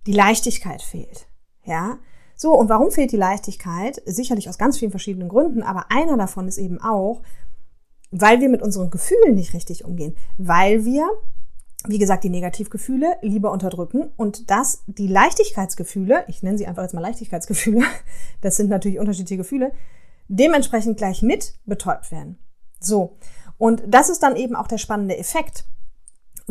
die 0.07 0.13
Leichtigkeit 0.13 0.83
fehlt. 0.83 1.29
Ja, 1.65 1.99
so, 2.41 2.55
und 2.55 2.71
warum 2.71 2.91
fehlt 2.91 3.13
die 3.13 3.19
Leichtigkeit? 3.19 4.01
Sicherlich 4.07 4.49
aus 4.49 4.57
ganz 4.57 4.79
vielen 4.79 4.91
verschiedenen 4.91 5.29
Gründen, 5.29 5.63
aber 5.63 5.91
einer 5.91 6.17
davon 6.17 6.49
ist 6.49 6.57
eben 6.57 6.81
auch, 6.81 7.21
weil 8.11 8.41
wir 8.41 8.49
mit 8.49 8.63
unseren 8.63 8.89
Gefühlen 8.89 9.35
nicht 9.35 9.53
richtig 9.53 9.85
umgehen, 9.85 10.17
weil 10.39 10.87
wir, 10.87 11.07
wie 11.87 11.99
gesagt, 11.99 12.25
die 12.25 12.31
Negativgefühle 12.31 13.17
lieber 13.23 13.53
unterdrücken 13.53 14.11
und 14.17 14.51
dass 14.51 14.83
die 14.87 15.07
Leichtigkeitsgefühle, 15.07 16.25
ich 16.29 16.43
nenne 16.43 16.59
sie 16.59 16.67
einfach 16.67 16.83
jetzt 16.83 16.95
mal 16.95 17.01
Leichtigkeitsgefühle, 17.01 17.83
das 18.41 18.57
sind 18.57 18.71
natürlich 18.71 18.99
unterschiedliche 18.99 19.39
Gefühle, 19.39 19.73
dementsprechend 20.29 20.99
gleich 20.99 21.23
mit 21.23 21.55
betäubt 21.65 22.13
werden. 22.13 22.39
So. 22.81 23.17
Und 23.59 23.83
das 23.87 24.09
ist 24.09 24.23
dann 24.23 24.37
eben 24.37 24.57
auch 24.57 24.69
der 24.69 24.79
spannende 24.79 25.17
Effekt 25.19 25.65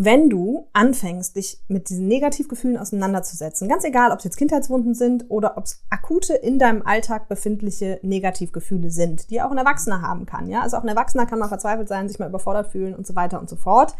wenn 0.01 0.29
du 0.29 0.69
anfängst, 0.71 1.35
dich 1.35 1.61
mit 1.67 1.89
diesen 1.89 2.07
Negativgefühlen 2.07 2.77
auseinanderzusetzen, 2.77 3.67
ganz 3.67 3.83
egal, 3.83 4.11
ob 4.11 4.19
es 4.19 4.23
jetzt 4.23 4.37
Kindheitswunden 4.37 4.93
sind 4.93 5.25
oder 5.27 5.57
ob 5.57 5.65
es 5.65 5.83
akute 5.89 6.33
in 6.33 6.57
deinem 6.57 6.83
Alltag 6.85 7.27
befindliche 7.27 7.99
Negativgefühle 8.01 8.91
sind, 8.91 9.29
die 9.29 9.41
auch 9.41 9.51
ein 9.51 9.57
Erwachsener 9.57 10.01
haben 10.01 10.25
kann. 10.25 10.49
Ja, 10.49 10.61
also 10.61 10.77
auch 10.77 10.83
ein 10.83 10.87
Erwachsener 10.87 11.25
kann 11.25 11.39
mal 11.39 11.49
verzweifelt 11.49 11.89
sein, 11.89 12.07
sich 12.07 12.17
mal 12.17 12.29
überfordert 12.29 12.67
fühlen 12.67 12.95
und 12.95 13.05
so 13.05 13.15
weiter 13.15 13.39
und 13.41 13.49
so 13.49 13.57
fort. 13.57 13.95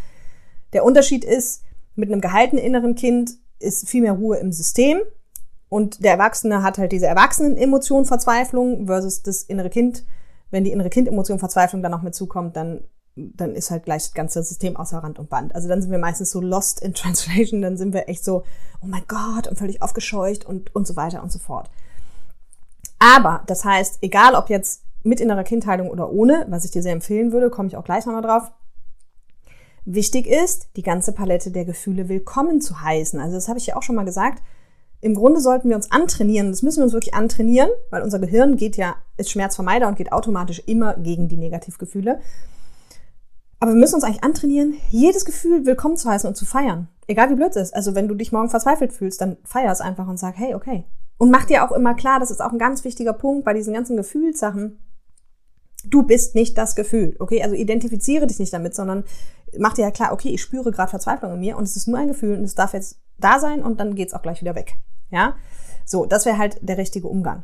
Der 0.73 0.83
Unterschied 0.83 1.23
ist, 1.23 1.63
mit 1.95 2.11
einem 2.11 2.21
gehaltenen 2.21 2.63
inneren 2.63 2.95
Kind 2.95 3.31
ist 3.59 3.89
viel 3.89 4.01
mehr 4.01 4.13
Ruhe 4.13 4.37
im 4.37 4.51
System 4.51 4.99
und 5.67 6.03
der 6.03 6.13
Erwachsene 6.13 6.63
hat 6.63 6.77
halt 6.77 6.91
diese 6.91 7.07
Erwachsenen-Emotion 7.07 8.05
Verzweiflung 8.05 8.87
versus 8.87 9.21
das 9.21 9.43
innere 9.43 9.69
Kind. 9.69 10.05
Wenn 10.51 10.63
die 10.63 10.71
innere 10.71 10.89
Kind-Emotion 10.89 11.39
Verzweiflung 11.39 11.83
dann 11.83 11.91
noch 11.91 12.01
mit 12.01 12.15
zukommt, 12.15 12.55
dann 12.55 12.83
dann 13.15 13.55
ist 13.55 13.71
halt 13.71 13.83
gleich 13.83 14.03
das 14.03 14.13
ganze 14.13 14.43
System 14.43 14.75
außer 14.75 14.99
Rand 14.99 15.19
und 15.19 15.29
Band. 15.29 15.53
Also 15.55 15.67
dann 15.67 15.81
sind 15.81 15.91
wir 15.91 15.97
meistens 15.97 16.31
so 16.31 16.41
lost 16.41 16.81
in 16.81 16.93
translation, 16.95 17.61
dann 17.61 17.77
sind 17.77 17.93
wir 17.93 18.07
echt 18.07 18.23
so, 18.23 18.43
oh 18.81 18.87
mein 18.87 19.03
Gott, 19.07 19.47
und 19.47 19.57
völlig 19.57 19.81
aufgescheucht 19.81 20.45
und, 20.45 20.73
und 20.75 20.87
so 20.87 20.95
weiter 20.95 21.21
und 21.21 21.31
so 21.31 21.39
fort. 21.39 21.69
Aber 22.99 23.43
das 23.47 23.63
heißt, 23.63 23.99
egal 24.01 24.35
ob 24.35 24.49
jetzt 24.49 24.83
mit 25.03 25.21
innerer 25.21 25.43
Kindheilung 25.43 25.89
oder 25.89 26.11
ohne, 26.11 26.45
was 26.49 26.65
ich 26.65 26.71
dir 26.71 26.83
sehr 26.83 26.93
empfehlen 26.93 27.31
würde, 27.31 27.49
komme 27.49 27.67
ich 27.67 27.77
auch 27.77 27.85
gleich 27.85 28.05
nochmal 28.05 28.21
drauf. 28.21 28.51
Wichtig 29.85 30.27
ist, 30.27 30.69
die 30.75 30.83
ganze 30.83 31.13
Palette 31.13 31.51
der 31.51 31.65
Gefühle 31.65 32.09
willkommen 32.09 32.61
zu 32.61 32.81
heißen. 32.81 33.19
Also 33.19 33.35
das 33.35 33.47
habe 33.47 33.59
ich 33.59 33.67
ja 33.67 33.75
auch 33.75 33.83
schon 33.83 33.95
mal 33.95 34.05
gesagt. 34.05 34.43
im 35.01 35.15
Grunde 35.15 35.39
sollten 35.39 35.69
wir 35.69 35.77
uns 35.77 35.91
antrainieren, 35.91 36.49
das 36.49 36.61
müssen 36.61 36.79
wir 36.79 36.83
uns 36.83 36.93
wirklich 36.93 37.13
antrainieren, 37.13 37.69
weil 37.89 38.01
unser 38.01 38.19
Gehirn 38.19 38.57
geht 38.57 38.75
ja, 38.75 38.97
ist 39.15 39.31
Schmerzvermeider 39.31 39.87
und 39.87 39.95
geht 39.95 40.11
automatisch 40.11 40.61
immer 40.65 40.95
gegen 40.95 41.29
die 41.29 41.37
Negativgefühle. 41.37 42.19
Aber 43.61 43.71
wir 43.71 43.79
müssen 43.79 43.95
uns 43.95 44.03
eigentlich 44.03 44.23
antrainieren, 44.23 44.75
jedes 44.89 45.25
Gefühl 45.25 45.65
willkommen 45.65 45.97
zu 45.97 46.09
heißen 46.09 46.27
und 46.27 46.35
zu 46.35 46.45
feiern. 46.45 46.87
Egal 47.07 47.29
wie 47.29 47.35
blöd 47.35 47.49
es 47.51 47.69
ist. 47.69 47.75
Also 47.75 47.95
wenn 47.95 48.07
du 48.07 48.15
dich 48.15 48.31
morgen 48.31 48.49
verzweifelt 48.49 48.93
fühlst, 48.93 49.21
dann 49.21 49.37
feier 49.43 49.71
es 49.71 49.81
einfach 49.81 50.07
und 50.07 50.17
sag, 50.17 50.37
hey, 50.37 50.53
okay. 50.53 50.85
Und 51.17 51.31
mach 51.31 51.45
dir 51.45 51.65
auch 51.65 51.73
immer 51.73 51.93
klar, 51.93 52.19
das 52.19 52.31
ist 52.31 52.41
auch 52.41 52.51
ein 52.51 52.59
ganz 52.59 52.83
wichtiger 52.83 53.13
Punkt 53.13 53.43
bei 53.43 53.53
diesen 53.53 53.73
ganzen 53.73 53.97
Gefühlssachen. 53.97 54.79
Du 55.85 56.03
bist 56.03 56.35
nicht 56.35 56.57
das 56.57 56.75
Gefühl, 56.75 57.15
okay? 57.19 57.41
Also 57.41 57.55
identifiziere 57.55 58.27
dich 58.27 58.39
nicht 58.39 58.53
damit, 58.53 58.75
sondern 58.75 59.03
mach 59.57 59.73
dir 59.73 59.83
ja 59.83 59.91
klar, 59.91 60.11
okay, 60.11 60.29
ich 60.29 60.41
spüre 60.41 60.71
gerade 60.71 60.89
Verzweiflung 60.89 61.33
in 61.33 61.39
mir 61.39 61.57
und 61.57 61.63
es 61.63 61.75
ist 61.75 61.87
nur 61.87 61.97
ein 61.97 62.07
Gefühl 62.07 62.37
und 62.37 62.43
es 62.43 62.55
darf 62.55 62.73
jetzt 62.73 62.99
da 63.17 63.39
sein 63.39 63.63
und 63.63 63.79
dann 63.79 63.95
geht's 63.95 64.13
auch 64.13 64.21
gleich 64.21 64.41
wieder 64.41 64.55
weg. 64.55 64.77
Ja? 65.09 65.35
So, 65.85 66.05
das 66.05 66.25
wäre 66.25 66.37
halt 66.37 66.57
der 66.61 66.77
richtige 66.77 67.07
Umgang. 67.07 67.43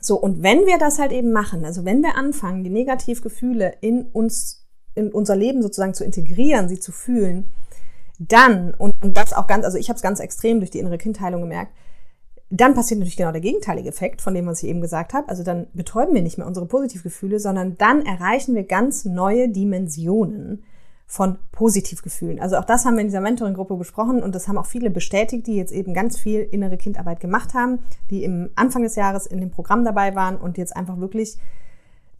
So, 0.00 0.16
und 0.16 0.42
wenn 0.42 0.60
wir 0.66 0.78
das 0.78 0.98
halt 0.98 1.12
eben 1.12 1.32
machen, 1.32 1.64
also 1.64 1.84
wenn 1.84 2.02
wir 2.02 2.16
anfangen, 2.16 2.64
die 2.64 2.70
Negativgefühle 2.70 3.74
in 3.80 4.06
uns, 4.06 4.66
in 4.94 5.12
unser 5.12 5.36
Leben 5.36 5.62
sozusagen 5.62 5.94
zu 5.94 6.04
integrieren, 6.04 6.68
sie 6.68 6.80
zu 6.80 6.92
fühlen, 6.92 7.50
dann, 8.18 8.74
und, 8.74 8.94
und 9.02 9.16
das 9.16 9.32
auch 9.32 9.46
ganz, 9.46 9.64
also 9.64 9.78
ich 9.78 9.88
habe 9.88 9.96
es 9.96 10.02
ganz 10.02 10.20
extrem 10.20 10.60
durch 10.60 10.70
die 10.70 10.78
innere 10.78 10.98
Kindheilung 10.98 11.42
gemerkt, 11.42 11.72
dann 12.50 12.74
passiert 12.74 12.98
natürlich 12.98 13.16
genau 13.16 13.30
der 13.30 13.40
gegenteilige 13.40 13.88
Effekt, 13.88 14.20
von 14.20 14.34
dem, 14.34 14.46
was 14.46 14.62
ich 14.62 14.68
eben 14.68 14.80
gesagt 14.80 15.14
habe. 15.14 15.28
Also 15.28 15.44
dann 15.44 15.68
betäuben 15.72 16.14
wir 16.14 16.22
nicht 16.22 16.36
mehr 16.36 16.46
unsere 16.46 16.66
Positivgefühle, 16.66 17.38
sondern 17.38 17.78
dann 17.78 18.04
erreichen 18.04 18.56
wir 18.56 18.64
ganz 18.64 19.04
neue 19.04 19.48
Dimensionen 19.48 20.64
von 21.06 21.38
Positivgefühlen. 21.52 22.40
Also 22.40 22.56
auch 22.56 22.64
das 22.64 22.84
haben 22.84 22.94
wir 22.94 23.00
in 23.00 23.08
dieser 23.08 23.20
Mentoring-Gruppe 23.20 23.76
besprochen 23.76 24.22
und 24.22 24.34
das 24.34 24.48
haben 24.48 24.58
auch 24.58 24.66
viele 24.66 24.90
bestätigt, 24.90 25.46
die 25.46 25.56
jetzt 25.56 25.72
eben 25.72 25.94
ganz 25.94 26.18
viel 26.18 26.40
innere 26.40 26.76
Kindarbeit 26.76 27.20
gemacht 27.20 27.54
haben, 27.54 27.80
die 28.10 28.24
im 28.24 28.50
Anfang 28.54 28.82
des 28.82 28.96
Jahres 28.96 29.26
in 29.26 29.40
dem 29.40 29.50
Programm 29.50 29.84
dabei 29.84 30.14
waren 30.14 30.36
und 30.36 30.58
jetzt 30.58 30.76
einfach 30.76 30.98
wirklich 30.98 31.38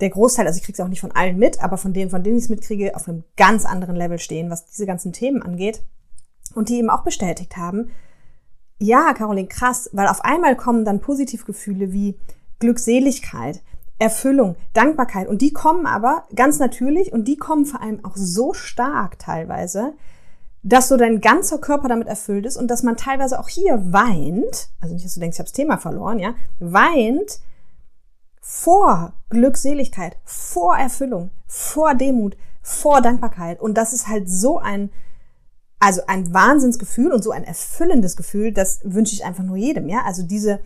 der 0.01 0.11
Großteil, 0.11 0.47
also 0.47 0.57
ich 0.57 0.65
kriege 0.65 0.75
es 0.75 0.81
auch 0.81 0.89
nicht 0.89 1.01
von 1.01 1.13
allen 1.13 1.39
mit, 1.39 1.63
aber 1.63 1.77
von 1.77 1.93
denen, 1.93 2.11
von 2.11 2.23
denen 2.23 2.39
ich 2.39 2.45
es 2.45 2.51
mitkriege, 2.51 2.97
auf 2.97 3.09
einem 3.09 3.25
ganz 3.37 3.65
anderen 3.65 3.97
Level 3.97 4.19
stehen, 4.19 4.51
was 4.51 4.67
diese 4.67 4.87
ganzen 4.87 5.13
Themen 5.13 5.43
angeht. 5.43 5.83
Und 6.55 6.69
die 6.69 6.79
eben 6.79 6.91
auch 6.91 7.05
bestätigt 7.05 7.57
haben, 7.57 7.91
ja, 8.81 9.13
Caroline, 9.13 9.47
krass, 9.47 9.91
weil 9.93 10.09
auf 10.09 10.25
einmal 10.25 10.57
kommen 10.57 10.85
dann 10.85 11.01
Positivgefühle 11.01 11.93
wie 11.93 12.19
Glückseligkeit, 12.59 13.63
Erfüllung, 13.99 14.57
Dankbarkeit. 14.73 15.29
Und 15.29 15.43
die 15.43 15.53
kommen 15.53 15.87
aber 15.87 16.25
ganz 16.35 16.59
natürlich 16.59 17.13
und 17.13 17.29
die 17.29 17.37
kommen 17.37 17.67
vor 17.67 17.83
allem 17.83 18.05
auch 18.05 18.17
so 18.17 18.55
stark 18.55 19.19
teilweise, 19.19 19.93
dass 20.63 20.89
so 20.89 20.97
dein 20.97 21.21
ganzer 21.21 21.59
Körper 21.59 21.89
damit 21.89 22.09
erfüllt 22.09 22.47
ist 22.47 22.57
und 22.57 22.69
dass 22.69 22.83
man 22.83 22.97
teilweise 22.97 23.39
auch 23.39 23.49
hier 23.49 23.93
weint, 23.93 24.71
also 24.81 24.95
nicht, 24.95 25.05
dass 25.05 25.15
du 25.15 25.21
denkst, 25.21 25.37
ich 25.37 25.41
habe 25.41 25.49
das 25.49 25.55
Thema 25.55 25.79
verloren, 25.79 26.19
ja, 26.19 26.35
weint 26.59 27.41
vor 28.41 29.13
Glückseligkeit, 29.29 30.17
vor 30.25 30.77
Erfüllung, 30.77 31.31
vor 31.47 31.95
Demut, 31.95 32.37
vor 32.63 33.01
Dankbarkeit. 33.01 33.61
Und 33.61 33.75
das 33.75 33.93
ist 33.93 34.09
halt 34.09 34.29
so 34.29 34.59
ein, 34.59 34.91
also 35.81 36.03
ein 36.07 36.33
Wahnsinnsgefühl 36.33 37.11
und 37.11 37.25
so 37.25 37.31
ein 37.33 37.43
erfüllendes 37.43 38.17
Gefühl, 38.17 38.53
das 38.53 38.81
wünsche 38.85 39.15
ich 39.15 39.25
einfach 39.25 39.43
nur 39.43 39.57
jedem, 39.57 39.89
ja. 39.89 40.03
Also 40.05 40.23
diese, 40.23 40.61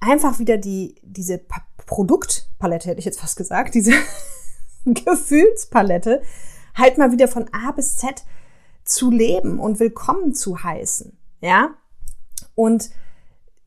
einfach 0.00 0.38
wieder 0.38 0.56
die, 0.56 0.96
diese 1.02 1.40
Produktpalette, 1.86 2.88
hätte 2.88 2.98
ich 2.98 3.04
jetzt 3.04 3.20
fast 3.20 3.36
gesagt, 3.36 3.74
diese 3.74 3.92
Gefühlspalette, 4.86 6.22
halt 6.74 6.98
mal 6.98 7.12
wieder 7.12 7.28
von 7.28 7.46
A 7.52 7.70
bis 7.72 7.96
Z 7.96 8.24
zu 8.84 9.10
leben 9.10 9.60
und 9.60 9.80
willkommen 9.80 10.34
zu 10.34 10.64
heißen, 10.64 11.16
ja. 11.40 11.74
Und 12.54 12.90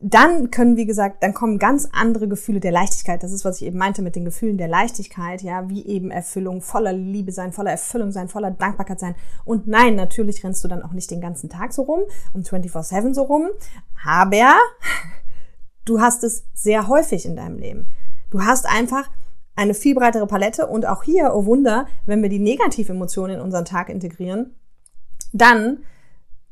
dann 0.00 0.52
können, 0.52 0.76
wie 0.76 0.86
gesagt, 0.86 1.24
dann 1.24 1.34
kommen 1.34 1.58
ganz 1.58 1.88
andere 1.92 2.28
Gefühle 2.28 2.60
der 2.60 2.70
Leichtigkeit. 2.70 3.22
Das 3.22 3.32
ist, 3.32 3.44
was 3.44 3.60
ich 3.60 3.66
eben 3.66 3.78
meinte 3.78 4.00
mit 4.00 4.14
den 4.14 4.24
Gefühlen 4.24 4.56
der 4.56 4.68
Leichtigkeit, 4.68 5.42
ja, 5.42 5.68
wie 5.68 5.84
eben 5.86 6.12
Erfüllung, 6.12 6.60
voller 6.62 6.92
Liebe 6.92 7.32
sein, 7.32 7.52
voller 7.52 7.72
Erfüllung 7.72 8.12
sein, 8.12 8.28
voller 8.28 8.52
Dankbarkeit 8.52 9.00
sein. 9.00 9.16
Und 9.44 9.66
nein, 9.66 9.96
natürlich 9.96 10.44
rennst 10.44 10.62
du 10.62 10.68
dann 10.68 10.82
auch 10.82 10.92
nicht 10.92 11.10
den 11.10 11.20
ganzen 11.20 11.50
Tag 11.50 11.72
so 11.72 11.82
rum 11.82 12.02
und 12.32 12.48
24-7 12.48 13.12
so 13.12 13.22
rum, 13.22 13.48
aber 14.06 14.54
du 15.84 16.00
hast 16.00 16.22
es 16.22 16.44
sehr 16.54 16.86
häufig 16.86 17.26
in 17.26 17.34
deinem 17.34 17.58
Leben. 17.58 17.86
Du 18.30 18.42
hast 18.42 18.66
einfach 18.66 19.10
eine 19.56 19.74
viel 19.74 19.96
breitere 19.96 20.28
Palette 20.28 20.68
und 20.68 20.86
auch 20.86 21.02
hier, 21.02 21.32
oh 21.34 21.44
Wunder, 21.44 21.86
wenn 22.06 22.22
wir 22.22 22.28
die 22.28 22.38
Negativemotionen 22.38 23.38
in 23.38 23.42
unseren 23.42 23.64
Tag 23.64 23.88
integrieren, 23.88 24.54
dann 25.32 25.78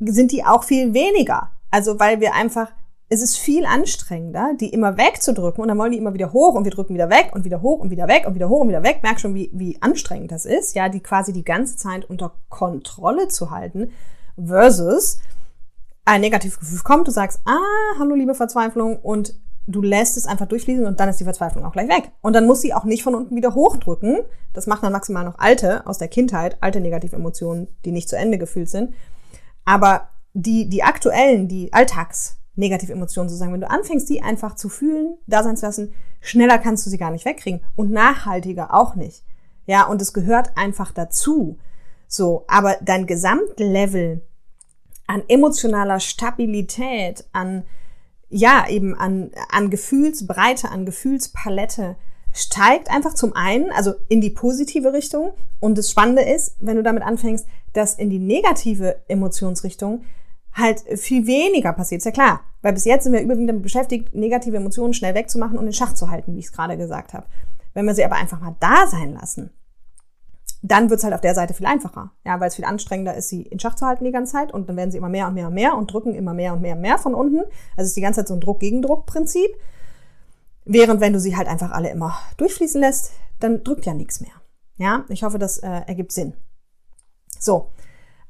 sind 0.01 0.33
die 0.33 0.45
auch 0.45 0.65
viel 0.65 0.93
weniger. 0.93 1.53
Also 1.71 2.01
weil 2.01 2.21
wir 2.21 2.35
einfach, 2.35 2.73
es 3.09 3.23
ist 3.23 3.37
viel 3.37 3.65
anstrengender, 3.65 4.53
die 4.61 4.71
immer 4.71 4.97
wegzudrücken 4.97 5.63
und 5.63 5.69
dann 5.69 5.79
wollen 5.79 5.93
die 5.93 5.99
immer 5.99 6.15
wieder 6.15 6.33
hoch 6.33 6.55
und 6.55 6.65
wir 6.65 6.73
drücken 6.73 6.95
wieder 6.95 7.09
weg 7.09 7.31
und 7.35 7.45
wieder 7.45 7.63
hoch 7.63 7.79
und 7.79 7.91
wieder 7.91 8.09
weg 8.09 8.25
und 8.27 8.35
wieder 8.35 8.49
hoch 8.49 8.61
und 8.61 8.69
wieder 8.69 8.83
weg. 8.83 9.01
Merk 9.03 9.21
schon, 9.21 9.35
wie, 9.35 9.51
wie 9.53 9.81
anstrengend 9.81 10.33
das 10.33 10.45
ist, 10.45 10.75
ja, 10.75 10.89
die 10.89 11.01
quasi 11.01 11.33
die 11.33 11.45
ganze 11.45 11.77
Zeit 11.77 12.05
unter 12.05 12.33
Kontrolle 12.49 13.29
zu 13.29 13.51
halten 13.53 13.93
versus 14.45 15.19
ein 16.05 16.21
Negativgefühl 16.21 16.81
kommt, 16.81 17.07
du 17.07 17.13
sagst, 17.13 17.41
ah, 17.45 17.99
hallo 17.99 18.15
liebe 18.15 18.35
Verzweiflung 18.35 18.99
und 18.99 19.35
du 19.69 19.83
lässt 19.83 20.17
es 20.17 20.27
einfach 20.27 20.47
durchfließen 20.47 20.87
und 20.87 20.99
dann 21.01 21.09
ist 21.09 21.21
die 21.21 21.25
Verzweiflung 21.25 21.65
auch 21.65 21.73
gleich 21.73 21.89
weg. 21.89 22.13
Und 22.23 22.33
dann 22.35 22.47
muss 22.47 22.61
sie 22.61 22.75
auch 22.75 22.85
nicht 22.85 23.03
von 23.03 23.15
unten 23.15 23.37
wieder 23.37 23.55
hochdrücken. 23.55 24.21
Das 24.53 24.67
macht 24.67 24.83
dann 24.83 24.93
maximal 24.93 25.25
noch 25.25 25.39
alte 25.39 25.87
aus 25.87 25.99
der 25.99 26.09
Kindheit, 26.09 26.57
alte 26.61 26.81
Negativemotionen, 26.81 27.69
die 27.85 27.93
nicht 27.93 28.09
zu 28.09 28.17
Ende 28.17 28.39
gefühlt 28.39 28.69
sind. 28.69 28.95
Aber 29.65 30.09
die, 30.35 30.69
die 30.69 30.85
aktuellen, 30.85 31.49
die 31.49 31.73
Alltags 31.73 32.39
Negativemotionen 32.57 33.29
sozusagen, 33.29 33.53
wenn 33.53 33.61
du 33.61 33.71
anfängst, 33.71 34.09
die 34.09 34.23
einfach 34.23 34.57
zu 34.57 34.69
fühlen, 34.69 35.17
da 35.27 35.43
sein 35.43 35.57
zu 35.57 35.67
lassen, 35.67 35.95
schneller 36.21 36.59
kannst 36.59 36.85
du 36.87 36.91
sie 36.91 36.99
gar 36.99 37.11
nicht 37.11 37.25
wegkriegen 37.25 37.61
und 37.77 37.93
nachhaltiger 37.93 38.75
auch 38.75 38.95
nicht. 38.95 39.25
Ja, 39.67 39.85
und 39.85 40.01
es 40.01 40.13
gehört 40.13 40.57
einfach 40.57 40.93
dazu. 40.93 41.59
So, 42.09 42.45
aber 42.49 42.77
dein 42.81 43.07
Gesamtlevel 43.07 44.23
an 45.07 45.23
emotionaler 45.29 46.01
Stabilität, 46.01 47.25
an 47.33 47.65
ja, 48.29 48.67
eben 48.69 48.95
an, 48.97 49.31
an 49.51 49.71
Gefühlsbreite, 49.71 50.71
an 50.71 50.85
Gefühlspalette 50.85 51.97
steigt 52.33 52.91
einfach 52.91 53.15
zum 53.15 53.35
einen, 53.35 53.71
also 53.71 53.95
in 54.09 54.21
die 54.21 54.31
positive 54.31 54.93
Richtung. 54.93 55.33
Und 55.61 55.79
das 55.79 55.91
Spannende 55.91 56.23
ist, 56.23 56.57
wenn 56.61 56.77
du 56.77 56.83
damit 56.83 57.03
anfängst, 57.03 57.47
dass 57.73 57.95
in 57.95 58.11
die 58.11 58.19
negative 58.19 59.01
Emotionsrichtung 59.09 60.05
halt 60.57 60.83
viel 60.99 61.27
weniger 61.27 61.73
passiert. 61.73 62.01
Ist 62.01 62.07
ja 62.07 62.11
klar. 62.11 62.41
Weil 62.63 62.73
bis 62.73 62.85
jetzt 62.85 63.05
sind 63.05 63.13
wir 63.13 63.21
überwiegend 63.21 63.51
damit 63.51 63.63
beschäftigt, 63.63 64.15
negative 64.15 64.57
Emotionen 64.57 64.95
schnell 64.95 65.15
wegzumachen 65.15 65.59
und 65.59 65.67
in 65.67 65.73
Schach 65.73 65.95
zu 65.95 66.11
halten, 66.11 66.35
wie 66.35 66.39
ich 66.39 66.47
es 66.47 66.53
gerade 66.53 66.77
gesagt 66.77 67.15
habe. 67.15 67.27
Wenn 67.75 67.87
wir 67.87 67.95
sie 67.95 68.05
aber 68.05 68.17
einfach 68.17 68.41
mal 68.41 68.57
da 68.59 68.87
sein 68.87 69.13
lassen, 69.13 69.51
dann 70.63 70.91
wird's 70.91 71.05
halt 71.05 71.15
auf 71.15 71.21
der 71.21 71.35
Seite 71.35 71.55
viel 71.55 71.67
einfacher. 71.67 72.13
Ja, 72.25 72.41
weil 72.41 72.49
es 72.49 72.57
viel 72.57 72.65
anstrengender 72.65 73.15
ist, 73.15 73.29
sie 73.29 73.43
in 73.43 73.61
Schach 73.61 73.75
zu 73.75 73.87
halten 73.87 74.05
die 74.05 74.11
ganze 74.11 74.33
Zeit 74.33 74.53
und 74.53 74.69
dann 74.69 74.77
werden 74.77 74.91
sie 74.91 74.99
immer 74.99 75.09
mehr 75.09 75.29
und 75.29 75.35
mehr 75.35 75.49
und 75.49 75.55
mehr 75.55 75.77
und 75.77 75.93
drücken 75.93 76.15
immer 76.15 76.35
mehr 76.35 76.55
und 76.55 76.63
mehr 76.63 76.75
und 76.75 76.81
mehr 76.81 76.99
von 76.99 77.15
unten. 77.15 77.41
Also 77.77 77.83
es 77.83 77.89
ist 77.89 77.97
die 77.97 78.01
ganze 78.01 78.21
Zeit 78.21 78.29
so 78.29 78.35
ein 78.35 78.41
Druck-Gegendruck-Prinzip. 78.41 79.51
Während 80.65 81.01
wenn 81.01 81.13
du 81.13 81.21
sie 81.21 81.37
halt 81.37 81.47
einfach 81.47 81.71
alle 81.71 81.91
immer 81.91 82.19
durchfließen 82.39 82.81
lässt, 82.81 83.13
dann 83.39 83.63
drückt 83.63 83.87
ja 83.87 83.95
nichts 83.95 84.21
mehr. 84.21 84.33
Ja, 84.79 85.05
ich 85.09 85.23
hoffe, 85.23 85.39
das 85.39 85.59
äh, 85.59 85.83
ergibt 85.87 86.13
Sinn. 86.13 86.35
So, 87.39 87.71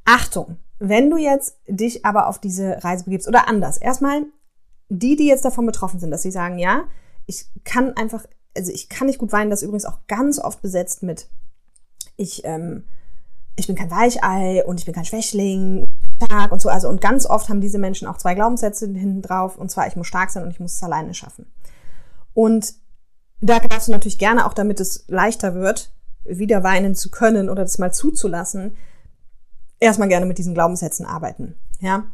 Achtung, 0.04 0.58
wenn 0.78 1.10
du 1.10 1.16
jetzt 1.16 1.58
dich 1.66 2.04
aber 2.04 2.28
auf 2.28 2.38
diese 2.38 2.82
Reise 2.84 3.04
begibst 3.04 3.28
oder 3.28 3.48
anders. 3.48 3.78
Erstmal 3.78 4.24
die, 4.88 5.16
die 5.16 5.26
jetzt 5.26 5.44
davon 5.44 5.66
betroffen 5.66 6.00
sind, 6.00 6.10
dass 6.10 6.22
sie 6.22 6.30
sagen, 6.30 6.58
ja, 6.58 6.84
ich 7.26 7.46
kann 7.64 7.96
einfach, 7.96 8.24
also 8.56 8.72
ich 8.72 8.88
kann 8.88 9.06
nicht 9.06 9.18
gut 9.18 9.32
weinen, 9.32 9.50
das 9.50 9.62
ist 9.62 9.66
übrigens 9.66 9.84
auch 9.84 9.98
ganz 10.06 10.38
oft 10.38 10.62
besetzt 10.62 11.02
mit 11.02 11.28
ich, 12.16 12.44
ähm, 12.44 12.84
ich 13.56 13.66
bin 13.66 13.76
kein 13.76 13.90
Weichei 13.90 14.64
und 14.64 14.80
ich 14.80 14.86
bin 14.86 14.94
kein 14.94 15.04
Schwächling, 15.04 15.86
stark 16.22 16.52
und 16.52 16.60
so. 16.60 16.68
Also, 16.68 16.88
und 16.88 17.00
ganz 17.00 17.26
oft 17.26 17.48
haben 17.48 17.60
diese 17.60 17.78
Menschen 17.78 18.06
auch 18.06 18.18
zwei 18.18 18.34
Glaubenssätze 18.34 18.86
hinten 18.86 19.22
drauf. 19.22 19.56
Und 19.56 19.70
zwar, 19.70 19.86
ich 19.86 19.96
muss 19.96 20.06
stark 20.06 20.30
sein 20.30 20.42
und 20.42 20.50
ich 20.50 20.60
muss 20.60 20.74
es 20.74 20.82
alleine 20.82 21.14
schaffen. 21.14 21.46
Und 22.34 22.74
da 23.40 23.60
darfst 23.60 23.88
du 23.88 23.92
natürlich 23.92 24.18
gerne 24.18 24.46
auch, 24.46 24.54
damit 24.54 24.80
es 24.80 25.04
leichter 25.08 25.54
wird, 25.54 25.92
wieder 26.24 26.62
weinen 26.62 26.94
zu 26.94 27.10
können 27.10 27.48
oder 27.48 27.62
das 27.62 27.78
mal 27.78 27.92
zuzulassen, 27.92 28.76
erstmal 29.80 30.08
gerne 30.08 30.26
mit 30.26 30.38
diesen 30.38 30.54
Glaubenssätzen 30.54 31.06
arbeiten. 31.06 31.54
Ja? 31.80 32.04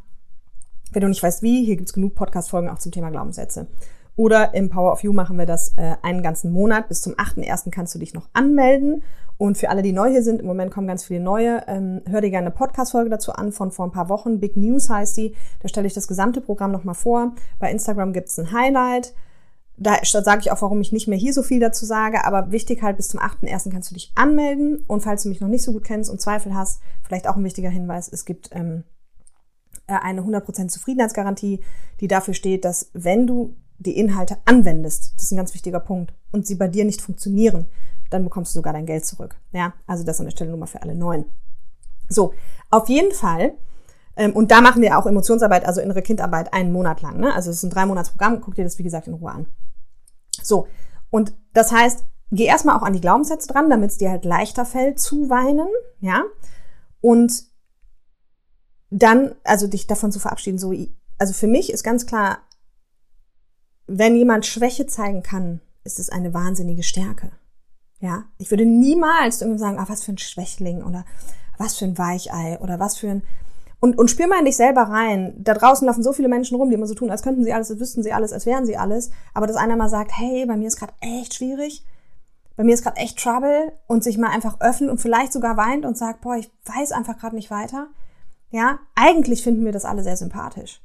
Wenn 0.92 1.02
du 1.02 1.09
nicht 1.09 1.23
weißt 1.23 1.42
wie, 1.42 1.64
hier 1.64 1.76
gibt's 1.76 1.92
genug 1.92 2.14
Podcast-Folgen 2.14 2.69
auch 2.69 2.78
zum 2.78 2.92
Thema 2.92 3.11
Glaubenssätze. 3.11 3.69
Oder 4.14 4.52
im 4.54 4.69
Power 4.69 4.92
of 4.92 5.02
You 5.02 5.12
machen 5.12 5.38
wir 5.38 5.47
das 5.47 5.73
äh, 5.78 5.95
einen 6.02 6.23
ganzen 6.23 6.52
Monat. 6.52 6.88
Bis 6.88 7.00
zum 7.00 7.14
8.1. 7.14 7.71
kannst 7.71 7.95
du 7.95 7.99
dich 7.99 8.12
noch 8.12 8.28
anmelden. 8.35 9.02
Und 9.38 9.57
für 9.57 9.71
alle, 9.71 9.83
die 9.83 9.92
neu 9.92 10.11
hier 10.11 10.23
sind, 10.23 10.40
im 10.40 10.47
Moment 10.47 10.71
kommen 10.71 10.87
ganz 10.87 11.04
viele 11.04 11.21
neue, 11.21 11.64
ähm, 11.66 12.02
hör 12.09 12.21
dir 12.21 12.31
gerne 12.31 12.49
eine 12.49 12.54
Podcast-Folge 12.54 13.11
dazu 13.11 13.33
an 13.33 13.52
von 13.52 13.71
vor 13.71 13.87
ein 13.87 13.90
paar 13.90 14.09
Wochen. 14.09 14.38
Big 14.38 14.57
News 14.57 14.90
heißt 14.90 15.16
die. 15.16 15.35
Da 15.61 15.69
stelle 15.69 15.87
ich 15.87 15.95
das 15.95 16.07
gesamte 16.07 16.40
Programm 16.40 16.73
nochmal 16.73 16.95
vor. 16.95 17.35
Bei 17.59 17.71
Instagram 17.71 18.12
gibt's 18.12 18.38
ein 18.38 18.52
Highlight. 18.52 19.14
Da 19.83 19.99
sage 20.03 20.43
ich 20.43 20.53
auch, 20.53 20.62
warum 20.62 20.81
ich 20.81 20.93
nicht 20.93 21.09
mehr 21.09 21.19
hier 21.19 21.33
so 21.33 21.43
viel 21.43 21.61
dazu 21.61 21.85
sage. 21.85 22.25
Aber 22.25 22.53
wichtig 22.53 22.83
halt, 22.83 22.97
bis 22.97 23.09
zum 23.09 23.21
8.1. 23.21 23.71
kannst 23.71 23.91
du 23.91 23.95
dich 23.95 24.12
anmelden. 24.15 24.85
Und 24.87 25.03
falls 25.03 25.25
du 25.25 25.29
mich 25.29 25.41
noch 25.41 25.49
nicht 25.49 25.62
so 25.62 25.73
gut 25.73 25.85
kennst 25.85 26.11
und 26.11 26.21
Zweifel 26.21 26.55
hast, 26.55 26.81
vielleicht 27.03 27.27
auch 27.27 27.37
ein 27.37 27.45
wichtiger 27.45 27.71
Hinweis, 27.71 28.09
es 28.09 28.25
gibt... 28.25 28.51
Ähm, 28.53 28.85
äh, 29.87 29.95
eine 29.95 30.23
100% 30.23 30.69
Zufriedenheitsgarantie, 30.69 31.61
die 32.01 32.09
dafür 32.09 32.35
steht, 32.35 32.65
dass 32.65 32.91
wenn 32.93 33.27
du 33.27 33.57
die 33.79 33.97
Inhalte 33.99 34.39
anwendest, 34.45 35.15
das 35.17 35.25
ist 35.25 35.33
ein 35.33 35.37
ganz 35.37 35.55
wichtiger 35.55 35.81
Punkt, 35.81 36.15
und 36.31 36.47
sie 36.47 36.55
bei 36.55 36.69
dir 36.69 36.85
nicht 36.85 37.03
funktionieren, 37.03 37.67
dann 38.11 38.25
bekommst 38.25 38.55
du 38.55 38.59
sogar 38.59 38.73
dein 38.73 38.87
Geld 38.87 39.05
zurück. 39.05 39.37
Ja, 39.53 39.75
also 39.87 40.05
das 40.05 40.21
an 40.21 40.27
der 40.27 40.31
Stelle 40.31 40.51
nur 40.51 40.59
mal 40.59 40.67
für 40.67 40.83
alle 40.83 40.95
Neuen. 40.95 41.25
So, 42.09 42.33
auf 42.71 42.89
jeden 42.89 43.12
Fall, 43.12 43.55
ähm, 44.17 44.33
und 44.33 44.51
da 44.51 44.61
machen 44.61 44.83
wir 44.83 44.99
auch 44.99 45.07
Emotionsarbeit, 45.07 45.65
also 45.65 45.81
innere 45.81 46.03
Kindarbeit, 46.03 46.53
einen 46.53 46.73
Monat 46.73 47.03
lang. 47.03 47.19
Ne? 47.19 47.35
Also 47.35 47.51
es 47.51 47.57
ist 47.57 47.62
ein 47.65 47.71
drei 47.71 47.87
Monats 47.87 48.11
Programm, 48.11 48.41
guck 48.41 48.55
dir 48.55 48.65
das 48.65 48.79
wie 48.79 48.83
gesagt 48.83 49.09
in 49.09 49.15
Ruhe 49.15 49.33
an. 49.33 49.47
So, 50.43 50.69
und 51.11 51.35
das 51.53 51.73
heißt, 51.73 52.05
geh 52.31 52.45
erstmal 52.45 52.77
auch 52.77 52.83
an 52.83 52.95
die 52.95 53.01
Glaubenssätze 53.01 53.49
dran, 53.49 53.69
damit 53.69 53.91
es 53.91 53.99
dir 53.99 54.11
halt 54.11 54.25
leichter 54.25 54.65
fällt 54.65 54.99
zu 54.99 55.29
weinen, 55.29 55.69
ja. 56.01 56.23
Und 57.01 57.45
dann, 58.91 59.35
also 59.45 59.67
dich 59.67 59.87
davon 59.87 60.12
zu 60.12 60.21
verabschieden, 60.21 60.59
so, 60.59 60.73
also 61.19 61.33
für 61.33 61.47
mich 61.47 61.73
ist 61.73 61.83
ganz 61.83 62.07
klar, 62.07 62.39
wenn 63.87 64.17
jemand 64.17 64.47
Schwäche 64.47 64.87
zeigen 64.87 65.23
kann, 65.23 65.61
ist 65.85 65.99
es 65.99 66.09
eine 66.09 66.33
wahnsinnige 66.33 66.83
Stärke. 66.83 67.33
Ja, 68.01 68.25
ich 68.39 68.51
würde 68.51 68.65
niemals 68.65 69.41
irgendwie 69.41 69.61
sagen, 69.61 69.79
ah, 69.79 69.89
was 69.89 70.03
für 70.03 70.12
ein 70.12 70.19
Schwächling 70.19 70.83
oder 70.83 71.05
was 71.59 71.77
für 71.77 71.85
ein 71.85 71.99
Weichei 71.99 72.59
oder 72.61 72.79
was 72.81 72.97
für 72.97 73.11
ein 73.11 73.23
und, 73.83 73.99
und 73.99 74.12
spür 74.12 74.29
mal 74.29 74.39
in 74.39 74.45
dich 74.45 74.57
selber 74.57 74.83
rein. 74.83 75.35
Da 75.39 75.55
draußen 75.55 75.85
laufen 75.85 76.05
so 76.05 76.12
viele 76.12 76.29
Menschen 76.29 76.57
rum, 76.57 76.71
die 76.71 76.77
immer 76.77 76.87
so 76.87 76.95
tun, 76.95 77.11
als 77.11 77.25
könnten 77.25 77.43
sie 77.43 77.53
alles, 77.53 77.69
als 77.69 77.81
wüssten 77.81 78.05
sie 78.05 78.12
alles, 78.12 78.33
als 78.33 78.47
wären 78.47 78.65
sie 78.65 78.77
alles. 78.77 79.11
Aber 79.35 79.49
dass 79.49 79.57
einer 79.57 79.75
mal 79.75 79.89
sagt, 79.89 80.12
hey, 80.17 80.47
bei 80.47 80.57
mir 80.57 80.69
ist 80.69 80.79
gerade 80.79 80.93
echt 81.01 81.35
schwierig, 81.35 81.85
bei 82.55 82.62
mir 82.62 82.75
ist 82.75 82.85
gerade 82.85 82.99
echt 82.99 83.19
Trouble 83.19 83.73
und 83.89 84.05
sich 84.05 84.19
mal 84.19 84.31
einfach 84.31 84.61
öffnet 84.61 84.89
und 84.89 85.01
vielleicht 85.01 85.33
sogar 85.33 85.57
weint 85.57 85.85
und 85.85 85.99
sagt, 85.99 86.21
boah, 86.21 86.37
ich 86.37 86.49
weiß 86.65 86.93
einfach 86.93 87.19
gerade 87.19 87.35
nicht 87.35 87.51
weiter. 87.51 87.89
Ja, 88.51 88.79
eigentlich 88.95 89.43
finden 89.43 89.65
wir 89.65 89.73
das 89.73 89.85
alle 89.85 90.05
sehr 90.05 90.17
sympathisch, 90.17 90.81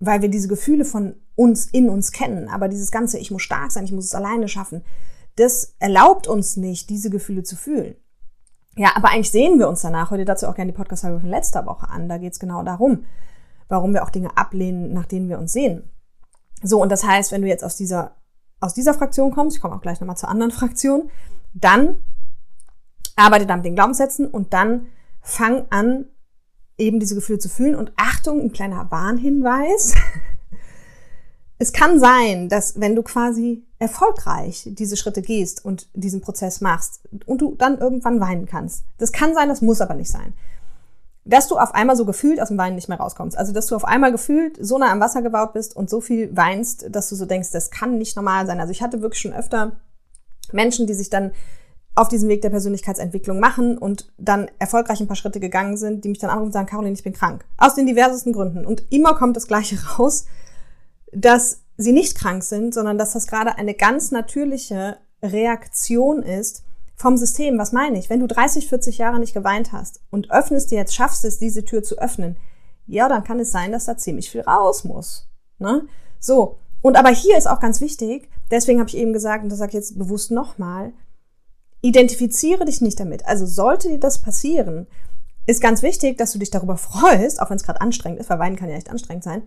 weil 0.00 0.20
wir 0.20 0.28
diese 0.28 0.48
Gefühle 0.48 0.84
von 0.84 1.14
uns 1.36 1.66
in 1.66 1.88
uns 1.88 2.10
kennen. 2.10 2.48
Aber 2.48 2.66
dieses 2.66 2.90
ganze, 2.90 3.18
ich 3.20 3.30
muss 3.30 3.42
stark 3.42 3.70
sein, 3.70 3.84
ich 3.84 3.92
muss 3.92 4.06
es 4.06 4.14
alleine 4.16 4.48
schaffen, 4.48 4.82
das 5.36 5.76
erlaubt 5.78 6.26
uns 6.26 6.56
nicht, 6.56 6.90
diese 6.90 7.08
Gefühle 7.08 7.44
zu 7.44 7.54
fühlen. 7.54 7.94
Ja, 8.76 8.90
aber 8.94 9.10
eigentlich 9.10 9.30
sehen 9.30 9.58
wir 9.58 9.68
uns 9.68 9.80
danach. 9.80 10.10
Heute 10.10 10.26
dazu 10.26 10.46
auch 10.46 10.54
gerne 10.54 10.72
die 10.72 10.76
Podcast-Folge 10.76 11.20
von 11.20 11.30
letzter 11.30 11.64
Woche 11.64 11.88
an. 11.88 12.08
Da 12.08 12.18
geht 12.18 12.34
es 12.34 12.38
genau 12.38 12.62
darum, 12.62 13.04
warum 13.68 13.94
wir 13.94 14.02
auch 14.02 14.10
Dinge 14.10 14.36
ablehnen, 14.36 14.92
nach 14.92 15.06
denen 15.06 15.30
wir 15.30 15.38
uns 15.38 15.52
sehen. 15.52 15.90
So, 16.62 16.82
und 16.82 16.90
das 16.90 17.04
heißt, 17.04 17.32
wenn 17.32 17.42
du 17.42 17.48
jetzt 17.48 17.64
aus 17.64 17.76
dieser, 17.76 18.16
aus 18.60 18.74
dieser 18.74 18.92
Fraktion 18.92 19.32
kommst, 19.32 19.56
ich 19.56 19.62
komme 19.62 19.74
auch 19.74 19.80
gleich 19.80 20.00
nochmal 20.00 20.18
zur 20.18 20.28
anderen 20.28 20.52
Fraktion, 20.52 21.10
dann 21.54 21.96
arbeite 23.16 23.46
dann 23.46 23.60
mit 23.60 23.66
den 23.66 23.74
Glaubenssätzen 23.74 24.26
und 24.26 24.52
dann 24.52 24.88
fang 25.22 25.66
an, 25.70 26.06
eben 26.76 27.00
diese 27.00 27.14
Gefühle 27.14 27.38
zu 27.38 27.48
fühlen. 27.48 27.74
Und 27.74 27.92
Achtung, 27.96 28.40
ein 28.40 28.52
kleiner 28.52 28.90
Warnhinweis. 28.90 29.94
es 31.58 31.72
kann 31.72 31.98
sein, 31.98 32.48
dass 32.48 32.78
wenn 32.80 32.94
du 32.94 33.02
quasi 33.02 33.64
erfolgreich 33.78 34.68
diese 34.72 34.96
Schritte 34.96 35.22
gehst 35.22 35.64
und 35.64 35.88
diesen 35.94 36.20
Prozess 36.20 36.60
machst 36.60 37.00
und 37.26 37.40
du 37.40 37.54
dann 37.56 37.78
irgendwann 37.78 38.20
weinen 38.20 38.46
kannst. 38.46 38.84
Das 38.98 39.12
kann 39.12 39.34
sein, 39.34 39.48
das 39.48 39.62
muss 39.62 39.80
aber 39.80 39.94
nicht 39.94 40.10
sein. 40.10 40.34
Dass 41.24 41.48
du 41.48 41.56
auf 41.56 41.74
einmal 41.74 41.96
so 41.96 42.04
gefühlt 42.04 42.40
aus 42.40 42.48
dem 42.48 42.58
Weinen 42.58 42.76
nicht 42.76 42.88
mehr 42.88 43.00
rauskommst. 43.00 43.36
Also, 43.36 43.52
dass 43.52 43.66
du 43.66 43.74
auf 43.74 43.84
einmal 43.84 44.12
gefühlt 44.12 44.58
so 44.60 44.78
nah 44.78 44.92
am 44.92 45.00
Wasser 45.00 45.22
gebaut 45.22 45.54
bist 45.54 45.74
und 45.74 45.90
so 45.90 46.00
viel 46.00 46.34
weinst, 46.36 46.86
dass 46.90 47.08
du 47.08 47.16
so 47.16 47.26
denkst, 47.26 47.50
das 47.50 47.70
kann 47.70 47.98
nicht 47.98 48.16
normal 48.16 48.46
sein. 48.46 48.60
Also, 48.60 48.70
ich 48.70 48.80
hatte 48.80 49.02
wirklich 49.02 49.20
schon 49.20 49.32
öfter 49.32 49.72
Menschen, 50.52 50.86
die 50.86 50.94
sich 50.94 51.10
dann 51.10 51.32
auf 51.96 52.08
diesem 52.08 52.28
Weg 52.28 52.42
der 52.42 52.50
Persönlichkeitsentwicklung 52.50 53.40
machen 53.40 53.78
und 53.78 54.12
dann 54.18 54.48
erfolgreich 54.58 55.00
ein 55.00 55.06
paar 55.06 55.16
Schritte 55.16 55.40
gegangen 55.40 55.76
sind, 55.78 56.04
die 56.04 56.10
mich 56.10 56.18
dann 56.18 56.30
anrufen 56.30 56.46
und 56.46 56.52
sagen, 56.52 56.66
Caroline, 56.66 56.94
ich 56.94 57.02
bin 57.02 57.14
krank. 57.14 57.44
Aus 57.56 57.74
den 57.74 57.86
diversesten 57.86 58.32
Gründen. 58.32 58.64
Und 58.66 58.84
immer 58.90 59.14
kommt 59.14 59.36
das 59.36 59.48
Gleiche 59.48 59.78
raus, 59.98 60.26
dass 61.20 61.62
sie 61.78 61.92
nicht 61.92 62.16
krank 62.16 62.42
sind, 62.42 62.74
sondern 62.74 62.98
dass 62.98 63.12
das 63.12 63.26
gerade 63.26 63.56
eine 63.56 63.74
ganz 63.74 64.10
natürliche 64.10 64.98
Reaktion 65.22 66.22
ist 66.22 66.64
vom 66.94 67.16
System. 67.16 67.58
Was 67.58 67.72
meine 67.72 67.98
ich? 67.98 68.10
Wenn 68.10 68.20
du 68.20 68.26
30, 68.26 68.68
40 68.68 68.98
Jahre 68.98 69.18
nicht 69.18 69.34
geweint 69.34 69.72
hast 69.72 70.00
und 70.10 70.30
öffnest 70.30 70.70
dir 70.70 70.78
jetzt, 70.78 70.94
schaffst 70.94 71.24
es, 71.24 71.38
diese 71.38 71.64
Tür 71.64 71.82
zu 71.82 71.98
öffnen, 71.98 72.36
ja, 72.86 73.08
dann 73.08 73.24
kann 73.24 73.40
es 73.40 73.50
sein, 73.50 73.72
dass 73.72 73.86
da 73.86 73.96
ziemlich 73.96 74.30
viel 74.30 74.42
raus 74.42 74.84
muss. 74.84 75.28
Ne? 75.58 75.86
So. 76.20 76.58
Und 76.82 76.96
aber 76.96 77.08
hier 77.08 77.36
ist 77.36 77.48
auch 77.48 77.60
ganz 77.60 77.80
wichtig, 77.80 78.30
deswegen 78.50 78.78
habe 78.78 78.88
ich 78.88 78.96
eben 78.96 79.12
gesagt, 79.12 79.42
und 79.42 79.50
das 79.50 79.58
sage 79.58 79.70
ich 79.70 79.74
jetzt 79.74 79.98
bewusst 79.98 80.30
nochmal, 80.30 80.92
identifiziere 81.80 82.64
dich 82.64 82.80
nicht 82.80 83.00
damit. 83.00 83.26
Also 83.26 83.46
sollte 83.46 83.88
dir 83.88 83.98
das 83.98 84.20
passieren, 84.20 84.86
ist 85.46 85.60
ganz 85.60 85.82
wichtig, 85.82 86.18
dass 86.18 86.32
du 86.32 86.38
dich 86.38 86.50
darüber 86.50 86.76
freust, 86.76 87.40
auch 87.40 87.50
wenn 87.50 87.56
es 87.56 87.64
gerade 87.64 87.80
anstrengend 87.80 88.20
ist, 88.20 88.28
weil 88.30 88.38
Weinen 88.38 88.56
kann 88.56 88.68
ja 88.68 88.76
echt 88.76 88.90
anstrengend 88.90 89.24
sein, 89.24 89.42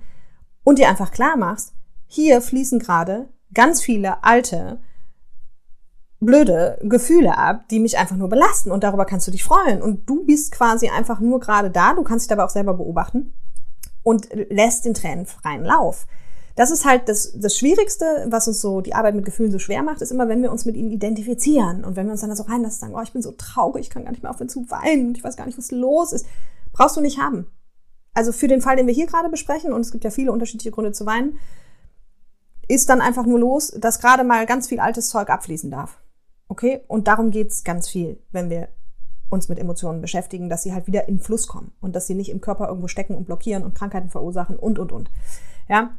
und 0.63 0.79
dir 0.79 0.89
einfach 0.89 1.11
klar 1.11 1.37
machst, 1.37 1.73
hier 2.07 2.41
fließen 2.41 2.79
gerade 2.79 3.29
ganz 3.53 3.81
viele 3.81 4.23
alte, 4.23 4.79
blöde 6.19 6.79
Gefühle 6.83 7.37
ab, 7.37 7.67
die 7.69 7.79
mich 7.79 7.97
einfach 7.97 8.15
nur 8.15 8.29
belasten 8.29 8.71
und 8.71 8.83
darüber 8.83 9.05
kannst 9.05 9.27
du 9.27 9.31
dich 9.31 9.43
freuen. 9.43 9.81
Und 9.81 10.09
du 10.09 10.25
bist 10.25 10.51
quasi 10.51 10.89
einfach 10.89 11.19
nur 11.19 11.39
gerade 11.39 11.69
da, 11.69 11.93
du 11.93 12.03
kannst 12.03 12.25
dich 12.25 12.29
dabei 12.29 12.43
auch 12.43 12.49
selber 12.49 12.73
beobachten 12.73 13.33
und 14.03 14.27
lässt 14.49 14.85
den 14.85 14.93
Tränen 14.93 15.25
freien 15.25 15.63
Lauf. 15.63 16.07
Das 16.55 16.71
ist 16.71 16.83
halt 16.83 17.07
das, 17.07 17.31
das 17.39 17.57
Schwierigste, 17.57 18.27
was 18.27 18.47
uns 18.47 18.59
so 18.59 18.81
die 18.81 18.93
Arbeit 18.93 19.15
mit 19.15 19.23
Gefühlen 19.23 19.51
so 19.51 19.59
schwer 19.59 19.81
macht, 19.81 20.01
ist 20.01 20.11
immer, 20.11 20.27
wenn 20.27 20.41
wir 20.41 20.51
uns 20.51 20.65
mit 20.65 20.75
ihnen 20.75 20.91
identifizieren 20.91 21.85
und 21.85 21.95
wenn 21.95 22.07
wir 22.07 22.11
uns 22.11 22.21
dann 22.21 22.35
so 22.35 22.43
reinlassen, 22.43 22.81
sagen, 22.81 22.95
oh, 22.95 23.01
ich 23.01 23.13
bin 23.13 23.21
so 23.21 23.31
traurig, 23.31 23.85
ich 23.85 23.89
kann 23.89 24.03
gar 24.03 24.11
nicht 24.11 24.23
mehr 24.23 24.31
aufhören 24.31 24.49
zu 24.49 24.69
weinen, 24.69 25.15
ich 25.15 25.23
weiß 25.23 25.37
gar 25.37 25.45
nicht, 25.45 25.57
was 25.57 25.71
los 25.71 26.11
ist. 26.11 26.25
Brauchst 26.73 26.97
du 26.97 27.01
nicht 27.01 27.19
haben. 27.19 27.47
Also 28.13 28.31
für 28.31 28.47
den 28.47 28.61
Fall, 28.61 28.75
den 28.75 28.87
wir 28.87 28.93
hier 28.93 29.07
gerade 29.07 29.29
besprechen, 29.29 29.73
und 29.73 29.81
es 29.81 29.91
gibt 29.91 30.03
ja 30.03 30.09
viele 30.09 30.31
unterschiedliche 30.31 30.71
Gründe 30.71 30.91
zu 30.91 31.05
weinen, 31.05 31.37
ist 32.67 32.89
dann 32.89 33.01
einfach 33.01 33.25
nur 33.25 33.39
los, 33.39 33.71
dass 33.77 33.99
gerade 33.99 34.23
mal 34.23 34.45
ganz 34.45 34.67
viel 34.67 34.79
altes 34.79 35.09
Zeug 35.09 35.29
abfließen 35.29 35.71
darf. 35.71 35.99
Okay? 36.47 36.81
Und 36.87 37.07
darum 37.07 37.31
geht's 37.31 37.63
ganz 37.63 37.89
viel, 37.89 38.21
wenn 38.31 38.49
wir 38.49 38.69
uns 39.29 39.49
mit 39.49 39.59
Emotionen 39.59 40.01
beschäftigen, 40.01 40.49
dass 40.49 40.63
sie 40.63 40.73
halt 40.73 40.87
wieder 40.87 41.07
in 41.07 41.19
Fluss 41.19 41.47
kommen 41.47 41.71
und 41.81 41.95
dass 41.95 42.07
sie 42.07 42.15
nicht 42.15 42.29
im 42.29 42.41
Körper 42.41 42.67
irgendwo 42.67 42.87
stecken 42.87 43.15
und 43.15 43.25
blockieren 43.25 43.63
und 43.63 43.75
Krankheiten 43.75 44.09
verursachen 44.09 44.55
und, 44.55 44.79
und, 44.79 44.91
und. 44.91 45.09
Ja? 45.67 45.91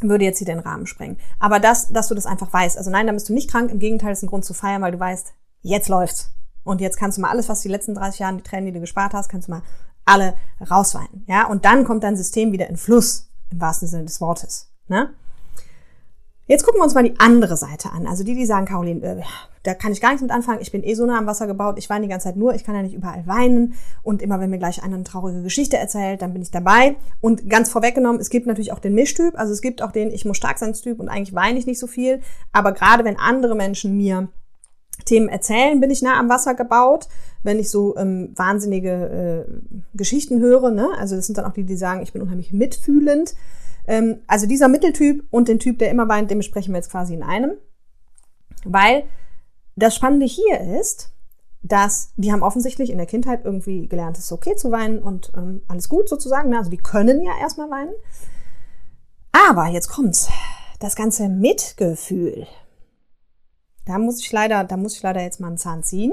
Würde 0.00 0.24
jetzt 0.24 0.38
hier 0.38 0.46
den 0.46 0.60
Rahmen 0.60 0.86
sprengen. 0.86 1.18
Aber 1.40 1.58
das, 1.58 1.88
dass 1.88 2.06
du 2.06 2.14
das 2.14 2.26
einfach 2.26 2.52
weißt. 2.52 2.78
Also 2.78 2.90
nein, 2.90 3.06
da 3.08 3.12
bist 3.12 3.28
du 3.28 3.32
nicht 3.32 3.50
krank. 3.50 3.72
Im 3.72 3.80
Gegenteil, 3.80 4.12
ist 4.12 4.22
ein 4.22 4.28
Grund 4.28 4.44
zu 4.44 4.54
feiern, 4.54 4.82
weil 4.82 4.92
du 4.92 5.00
weißt, 5.00 5.34
jetzt 5.62 5.88
läuft's. 5.88 6.32
Und 6.62 6.80
jetzt 6.80 6.98
kannst 6.98 7.18
du 7.18 7.22
mal 7.22 7.30
alles, 7.30 7.48
was 7.48 7.62
die 7.62 7.68
letzten 7.68 7.94
30 7.94 8.20
Jahre, 8.20 8.36
die 8.36 8.42
Tränen, 8.42 8.66
die 8.66 8.72
du 8.72 8.80
gespart 8.80 9.12
hast, 9.14 9.28
kannst 9.28 9.48
du 9.48 9.52
mal 9.52 9.62
alle 10.08 10.34
rausweinen. 10.70 11.24
Ja? 11.26 11.46
Und 11.46 11.64
dann 11.64 11.84
kommt 11.84 12.02
dein 12.02 12.16
System 12.16 12.52
wieder 12.52 12.68
in 12.68 12.76
Fluss, 12.76 13.28
im 13.50 13.60
wahrsten 13.60 13.88
Sinne 13.88 14.04
des 14.04 14.20
Wortes. 14.20 14.70
Ne? 14.88 15.10
Jetzt 16.48 16.64
gucken 16.64 16.80
wir 16.80 16.84
uns 16.84 16.94
mal 16.94 17.04
die 17.04 17.20
andere 17.20 17.58
Seite 17.58 17.92
an. 17.92 18.06
Also 18.06 18.24
die, 18.24 18.34
die 18.34 18.46
sagen, 18.46 18.64
Caroline, 18.64 19.02
äh, 19.02 19.22
da 19.64 19.74
kann 19.74 19.92
ich 19.92 20.00
gar 20.00 20.08
nichts 20.08 20.22
mit 20.22 20.30
anfangen. 20.30 20.60
Ich 20.62 20.72
bin 20.72 20.82
eh 20.82 20.94
so 20.94 21.04
nah 21.04 21.18
am 21.18 21.26
Wasser 21.26 21.46
gebaut. 21.46 21.76
Ich 21.76 21.90
weine 21.90 22.06
die 22.06 22.08
ganze 22.08 22.24
Zeit 22.24 22.36
nur. 22.36 22.54
Ich 22.54 22.64
kann 22.64 22.74
ja 22.74 22.80
nicht 22.80 22.94
überall 22.94 23.26
weinen. 23.26 23.74
Und 24.02 24.22
immer, 24.22 24.40
wenn 24.40 24.48
mir 24.48 24.56
gleich 24.56 24.82
einer 24.82 24.94
eine 24.94 25.04
traurige 25.04 25.42
Geschichte 25.42 25.76
erzählt, 25.76 26.22
dann 26.22 26.32
bin 26.32 26.40
ich 26.40 26.50
dabei. 26.50 26.96
Und 27.20 27.50
ganz 27.50 27.70
vorweggenommen, 27.70 28.18
es 28.18 28.30
gibt 28.30 28.46
natürlich 28.46 28.72
auch 28.72 28.78
den 28.78 28.94
Mischtyp. 28.94 29.38
Also 29.38 29.52
es 29.52 29.60
gibt 29.60 29.82
auch 29.82 29.92
den 29.92 30.10
Ich 30.10 30.24
muss 30.24 30.38
stark 30.38 30.58
sein 30.58 30.72
Typ 30.72 31.00
und 31.00 31.10
eigentlich 31.10 31.34
weine 31.34 31.58
ich 31.58 31.66
nicht 31.66 31.78
so 31.78 31.86
viel. 31.86 32.22
Aber 32.50 32.72
gerade 32.72 33.04
wenn 33.04 33.18
andere 33.18 33.54
Menschen 33.54 33.94
mir 33.94 34.28
Themen 35.08 35.28
erzählen, 35.28 35.80
bin 35.80 35.90
ich 35.90 36.02
nah 36.02 36.18
am 36.18 36.28
Wasser 36.28 36.54
gebaut. 36.54 37.08
Wenn 37.42 37.58
ich 37.58 37.70
so 37.70 37.96
ähm, 37.96 38.32
wahnsinnige 38.36 39.46
äh, 39.48 39.76
Geschichten 39.94 40.40
höre, 40.40 40.70
ne? 40.70 40.88
also 40.98 41.16
das 41.16 41.26
sind 41.26 41.38
dann 41.38 41.44
auch 41.44 41.52
die, 41.52 41.64
die 41.64 41.76
sagen, 41.76 42.02
ich 42.02 42.12
bin 42.12 42.22
unheimlich 42.22 42.52
mitfühlend. 42.52 43.34
Ähm, 43.86 44.18
also 44.26 44.46
dieser 44.46 44.68
Mitteltyp 44.68 45.24
und 45.30 45.48
den 45.48 45.58
Typ, 45.58 45.78
der 45.78 45.90
immer 45.90 46.08
weint, 46.08 46.30
den 46.30 46.38
besprechen 46.38 46.72
wir 46.72 46.78
jetzt 46.78 46.90
quasi 46.90 47.14
in 47.14 47.22
einem. 47.22 47.52
Weil 48.64 49.04
das 49.76 49.94
Spannende 49.94 50.26
hier 50.26 50.60
ist, 50.80 51.12
dass 51.62 52.12
die 52.16 52.32
haben 52.32 52.42
offensichtlich 52.42 52.90
in 52.90 52.98
der 52.98 53.06
Kindheit 53.06 53.44
irgendwie 53.44 53.88
gelernt, 53.88 54.16
es 54.18 54.24
ist 54.24 54.32
okay 54.32 54.56
zu 54.56 54.70
weinen 54.70 55.02
und 55.02 55.32
ähm, 55.36 55.62
alles 55.68 55.88
gut 55.88 56.08
sozusagen. 56.08 56.50
Ne? 56.50 56.58
Also 56.58 56.70
die 56.70 56.76
können 56.76 57.22
ja 57.22 57.32
erstmal 57.40 57.70
weinen. 57.70 57.94
Aber 59.32 59.66
jetzt 59.66 59.88
kommt's. 59.88 60.28
Das 60.80 60.94
ganze 60.94 61.28
Mitgefühl. 61.28 62.46
Da 63.88 63.98
muss 63.98 64.20
ich 64.20 64.30
leider, 64.30 64.64
da 64.64 64.76
muss 64.76 64.96
ich 64.96 65.02
leider 65.02 65.22
jetzt 65.22 65.40
mal 65.40 65.48
einen 65.48 65.56
Zahn 65.56 65.82
ziehen. 65.82 66.12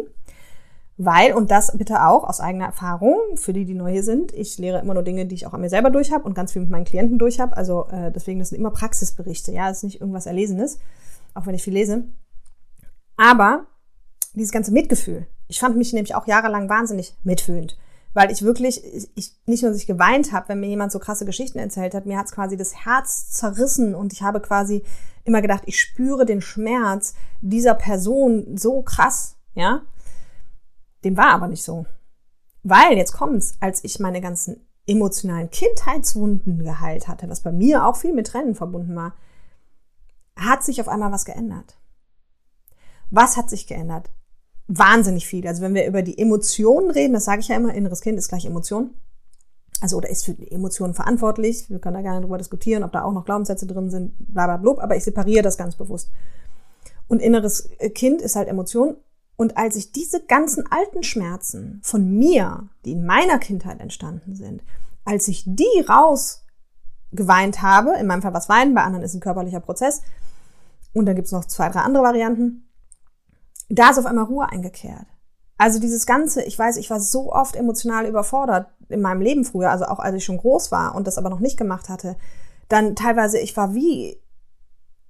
Weil, 0.98 1.34
und 1.34 1.52
das 1.52 1.78
bitte 1.78 2.06
auch 2.06 2.24
aus 2.24 2.40
eigener 2.40 2.68
Erfahrung, 2.68 3.18
für 3.36 3.52
die, 3.52 3.66
die 3.66 3.74
neu 3.74 3.92
hier 3.92 4.04
sind, 4.04 4.32
ich 4.34 4.58
lehre 4.58 4.80
immer 4.80 4.94
nur 4.94 5.04
Dinge, 5.04 5.26
die 5.26 5.36
ich 5.36 5.46
auch 5.46 5.54
an 5.54 5.60
mir 5.60 5.70
selber 5.70 5.90
durch 5.90 6.14
habe 6.14 6.24
und 6.24 6.36
ganz 6.36 6.54
viel 6.54 6.62
mit 6.62 6.72
meinen 6.72 6.86
Klienten 6.86 7.20
durch 7.20 7.42
habe. 7.42 7.58
Also 7.58 7.88
äh, 7.92 8.14
deswegen, 8.14 8.40
das 8.40 8.50
sind 8.50 8.60
immer 8.60 8.72
Praxisberichte, 8.72 9.52
ja, 9.52 9.68
das 9.68 9.80
ist 9.80 9.84
nicht 9.84 10.00
irgendwas 10.00 10.26
Erlesenes, 10.26 10.80
auch 11.34 11.46
wenn 11.46 11.56
ich 11.56 11.64
viel 11.64 11.74
lese. 11.74 12.06
Aber 13.18 13.66
dieses 14.34 14.54
ganze 14.54 14.72
Mitgefühl, 14.72 15.28
ich 15.50 15.60
fand 15.60 15.76
mich 15.76 15.92
nämlich 15.92 16.16
auch 16.16 16.28
jahrelang 16.28 16.70
wahnsinnig 16.70 17.18
mitfühlend, 17.24 17.78
weil 18.14 18.32
ich 18.32 18.42
wirklich, 18.42 18.82
ich 19.16 19.34
nicht 19.46 19.64
nur 19.64 19.74
sich 19.74 19.88
geweint 19.88 20.32
habe, 20.32 20.48
wenn 20.48 20.62
mir 20.62 20.70
jemand 20.70 20.94
so 20.94 21.00
krasse 21.00 21.26
Geschichten 21.26 21.60
erzählt 21.60 21.94
hat, 21.94 22.06
mir 22.06 22.18
hat's 22.18 22.32
quasi 22.32 22.56
das 22.56 22.86
Herz 22.86 23.32
zerrissen 23.32 23.96
und 23.96 24.14
ich 24.14 24.22
habe 24.22 24.40
quasi 24.40 24.84
immer 25.26 25.42
gedacht, 25.42 25.64
ich 25.66 25.80
spüre 25.80 26.26
den 26.26 26.42
Schmerz 26.42 27.16
dieser 27.42 27.74
Person 27.74 28.58
so 28.58 28.82
krass, 28.82 29.36
ja. 29.54 29.82
Dem 31.04 31.18
war 31.18 31.32
aber 31.32 31.48
nicht 31.48 31.64
so. 31.64 31.86
Weil, 32.64 32.98
jetzt 32.98 33.14
kommt's, 33.14 33.58
als 33.60 33.84
ich 33.84 34.00
meine 34.00 34.22
ganzen 34.22 34.66
emotionalen 34.88 35.50
Kindheitswunden 35.50 36.64
geheilt 36.64 37.08
hatte, 37.08 37.30
was 37.30 37.42
bei 37.42 37.52
mir 37.52 37.86
auch 37.86 37.98
viel 37.98 38.14
mit 38.14 38.28
Tränen 38.28 38.56
verbunden 38.56 38.96
war, 38.96 39.14
hat 40.36 40.64
sich 40.64 40.80
auf 40.82 40.88
einmal 40.88 41.12
was 41.12 41.26
geändert. 41.26 41.78
Was 43.10 43.38
hat 43.38 43.50
sich 43.50 43.68
geändert? 43.68 44.10
Wahnsinnig 44.68 45.28
viel. 45.28 45.48
Also 45.48 45.62
wenn 45.62 45.76
wir 45.76 45.86
über 45.88 46.02
die 46.02 46.18
Emotionen 46.18 46.90
reden, 46.92 47.14
das 47.14 47.26
sage 47.26 47.42
ich 47.42 47.48
ja 47.48 47.56
immer, 47.56 47.74
inneres 47.74 48.02
Kind 48.02 48.18
ist 48.18 48.30
gleich 48.30 48.46
Emotion. 48.46 48.96
Also 49.82 49.98
oder 49.98 50.10
ist 50.10 50.26
für 50.26 50.34
die 50.34 50.52
Emotionen 50.52 50.94
verantwortlich. 50.94 51.70
Wir 51.70 51.80
können 51.80 51.96
da 51.96 52.02
gerne 52.02 52.22
drüber 52.22 52.38
diskutieren, 52.38 52.84
ob 52.84 52.92
da 52.92 53.04
auch 53.04 53.12
noch 53.12 53.26
Glaubenssätze 53.26 53.68
drin 53.68 53.90
sind, 53.90 54.14
bla 54.18 54.46
bla 54.46 54.58
bla, 54.58 54.84
aber 54.84 54.96
ich 54.96 55.04
separiere 55.04 55.44
das 55.44 55.58
ganz 55.58 55.76
bewusst. 55.76 56.10
Und 57.08 57.22
inneres 57.22 57.70
Kind 57.94 58.22
ist 58.22 58.36
halt 58.36 58.48
Emotion. 58.48 58.98
Und 59.38 59.58
als 59.58 59.76
ich 59.76 59.92
diese 59.92 60.24
ganzen 60.24 60.64
alten 60.72 61.04
Schmerzen 61.04 61.82
von 61.84 62.10
mir, 62.18 62.70
die 62.86 62.94
in 62.94 63.06
meiner 63.06 63.38
Kindheit 63.38 63.82
entstanden 63.82 64.36
sind, 64.36 64.64
als 65.04 65.28
ich 65.28 65.44
die 65.46 65.86
rausgeweint 65.88 67.62
habe, 67.62 67.96
in 68.00 68.08
meinem 68.08 68.22
Fall 68.22 68.34
was 68.34 68.50
weinen, 68.50 68.74
bei 68.74 68.82
anderen 68.82 69.04
ist 69.04 69.14
ein 69.14 69.20
körperlicher 69.20 69.60
Prozess, 69.60 70.02
und 70.94 71.06
dann 71.06 71.18
gibt's 71.18 71.34
noch 71.34 71.46
zwei, 71.46 71.68
drei 71.70 71.82
andere 71.82 72.04
Varianten, 72.04 72.70
da 73.68 73.90
ist 73.90 74.00
auf 74.00 74.06
einmal 74.06 74.26
Ruhe 74.26 74.48
eingekehrt. 74.50 75.06
Also 75.58 75.80
dieses 75.80 76.06
Ganze, 76.06 76.44
ich 76.44 76.58
weiß, 76.58 76.78
ich 76.78 76.90
war 76.90 77.00
so 77.00 77.32
oft 77.34 77.56
emotional 77.56 78.06
überfordert 78.06 78.68
in 78.90 79.02
meinem 79.02 79.22
Leben 79.22 79.46
früher, 79.46 79.72
also 79.72 79.86
auch 79.86 80.00
als 80.00 80.16
ich 80.16 80.26
schon 80.26 80.38
groß 80.38 80.72
war 80.72 80.96
und 80.96 81.08
das 81.08 81.18
aber 81.18 81.30
noch 81.30 81.40
nicht 81.40 81.58
gemacht 81.58 81.90
hatte. 81.90 82.16
Dann 82.70 82.96
teilweise, 82.96 83.40
ich 83.40 83.56
war 83.56 83.74
wie 83.74 84.20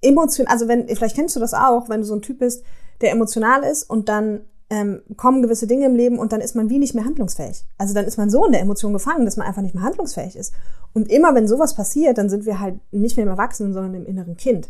emotional, 0.02 0.52
also 0.52 0.68
wenn, 0.68 0.88
vielleicht 0.88 1.16
kennst 1.16 1.36
du 1.36 1.40
das 1.40 1.54
auch, 1.54 1.90
wenn 1.90 2.02
du 2.02 2.08
so 2.08 2.16
ein 2.16 2.22
Typ 2.22 2.40
bist, 2.40 2.64
der 3.02 3.12
emotional 3.12 3.64
ist 3.64 3.90
und 3.90 4.10
dann 4.10 4.42
ähm, 4.70 5.02
kommen 5.16 5.42
gewisse 5.42 5.68
Dinge 5.68 5.86
im 5.86 5.96
Leben 5.96 6.18
und 6.18 6.34
dann 6.34 6.42
ist 6.42 6.56
man 6.56 6.70
wie 6.70 6.80
nicht 6.80 6.96
mehr 6.96 7.06
handlungsfähig. 7.06 7.66
Also 7.78 7.94
dann 7.94 8.06
ist 8.06 8.18
man 8.18 8.30
so 8.30 8.46
in 8.46 8.52
der 8.52 8.62
Emotion 8.62 8.94
gefangen, 8.94 9.26
dass 9.26 9.38
man 9.38 9.48
einfach 9.48 9.62
nicht 9.62 9.76
mehr 9.76 9.84
handlungsfähig 9.84 10.36
ist. 10.36 10.54
Und 10.94 11.10
immer 11.10 11.36
wenn 11.36 11.48
sowas 11.48 11.76
passiert, 11.76 12.18
dann 12.18 12.30
sind 12.30 12.46
wir 12.46 12.60
halt 12.60 12.80
nicht 12.92 13.16
mehr 13.16 13.26
im 13.26 13.32
Erwachsenen, 13.32 13.74
sondern 13.74 13.94
im 13.94 14.06
inneren 14.06 14.38
Kind. 14.38 14.70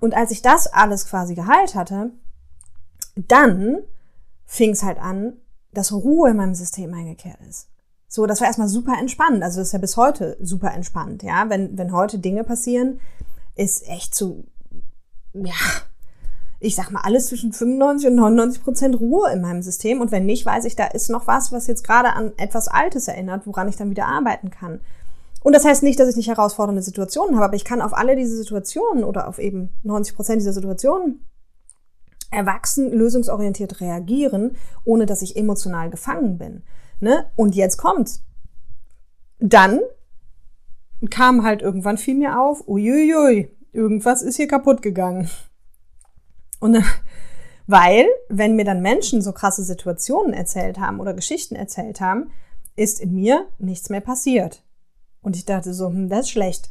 Und 0.00 0.14
als 0.14 0.30
ich 0.30 0.42
das 0.42 0.66
alles 0.66 1.06
quasi 1.06 1.34
geheilt 1.34 1.74
hatte, 1.74 2.10
dann 3.16 3.78
fing 4.44 4.70
es 4.70 4.82
halt 4.82 4.98
an, 4.98 5.34
dass 5.72 5.92
Ruhe 5.92 6.30
in 6.30 6.36
meinem 6.36 6.54
System 6.54 6.94
eingekehrt 6.94 7.38
ist. 7.48 7.68
So, 8.16 8.24
das 8.24 8.40
war 8.40 8.46
erstmal 8.46 8.68
super 8.68 8.94
entspannt. 8.98 9.42
Also 9.42 9.60
das 9.60 9.68
ist 9.68 9.72
ja 9.72 9.78
bis 9.78 9.98
heute 9.98 10.38
super 10.40 10.72
entspannt, 10.72 11.22
ja. 11.22 11.50
Wenn, 11.50 11.76
wenn 11.76 11.92
heute 11.92 12.18
Dinge 12.18 12.44
passieren, 12.44 12.98
ist 13.56 13.86
echt 13.90 14.14
zu, 14.14 14.46
ja, 15.34 15.52
ich 16.58 16.74
sag 16.74 16.90
mal, 16.90 17.02
alles 17.02 17.26
zwischen 17.26 17.52
95 17.52 18.08
und 18.08 18.14
99 18.14 18.64
Prozent 18.64 18.98
Ruhe 18.98 19.30
in 19.34 19.42
meinem 19.42 19.60
System. 19.60 20.00
Und 20.00 20.12
wenn 20.12 20.24
nicht, 20.24 20.46
weiß 20.46 20.64
ich, 20.64 20.76
da 20.76 20.86
ist 20.86 21.10
noch 21.10 21.26
was, 21.26 21.52
was 21.52 21.66
jetzt 21.66 21.84
gerade 21.84 22.14
an 22.14 22.32
etwas 22.38 22.68
Altes 22.68 23.06
erinnert, 23.06 23.46
woran 23.46 23.68
ich 23.68 23.76
dann 23.76 23.90
wieder 23.90 24.06
arbeiten 24.06 24.48
kann. 24.48 24.80
Und 25.42 25.52
das 25.52 25.66
heißt 25.66 25.82
nicht, 25.82 26.00
dass 26.00 26.08
ich 26.08 26.16
nicht 26.16 26.28
herausfordernde 26.28 26.80
Situationen 26.80 27.36
habe, 27.36 27.44
aber 27.44 27.56
ich 27.56 27.66
kann 27.66 27.82
auf 27.82 27.94
alle 27.94 28.16
diese 28.16 28.38
Situationen 28.38 29.04
oder 29.04 29.28
auf 29.28 29.38
eben 29.38 29.68
90 29.82 30.16
Prozent 30.16 30.40
dieser 30.40 30.54
Situationen 30.54 31.20
erwachsen, 32.30 32.90
lösungsorientiert 32.90 33.82
reagieren, 33.82 34.56
ohne 34.86 35.04
dass 35.04 35.20
ich 35.20 35.36
emotional 35.36 35.90
gefangen 35.90 36.38
bin. 36.38 36.62
Ne? 37.00 37.30
Und 37.36 37.54
jetzt 37.54 37.76
kommt's. 37.76 38.22
Dann 39.38 39.80
kam 41.10 41.42
halt 41.42 41.62
irgendwann 41.62 41.98
fiel 41.98 42.14
mir 42.14 42.40
auf, 42.40 42.66
uiuiui, 42.66 43.50
irgendwas 43.72 44.22
ist 44.22 44.36
hier 44.36 44.48
kaputt 44.48 44.82
gegangen. 44.82 45.28
Und 46.60 46.82
weil, 47.66 48.06
wenn 48.28 48.56
mir 48.56 48.64
dann 48.64 48.80
Menschen 48.80 49.22
so 49.22 49.32
krasse 49.32 49.62
Situationen 49.62 50.32
erzählt 50.32 50.78
haben 50.78 51.00
oder 51.00 51.14
Geschichten 51.14 51.56
erzählt 51.56 52.00
haben, 52.00 52.30
ist 52.76 53.00
in 53.00 53.14
mir 53.14 53.46
nichts 53.58 53.90
mehr 53.90 54.00
passiert. 54.00 54.62
Und 55.20 55.36
ich 55.36 55.44
dachte 55.44 55.74
so, 55.74 55.88
hm, 55.88 56.08
das 56.08 56.20
ist 56.20 56.30
schlecht. 56.30 56.70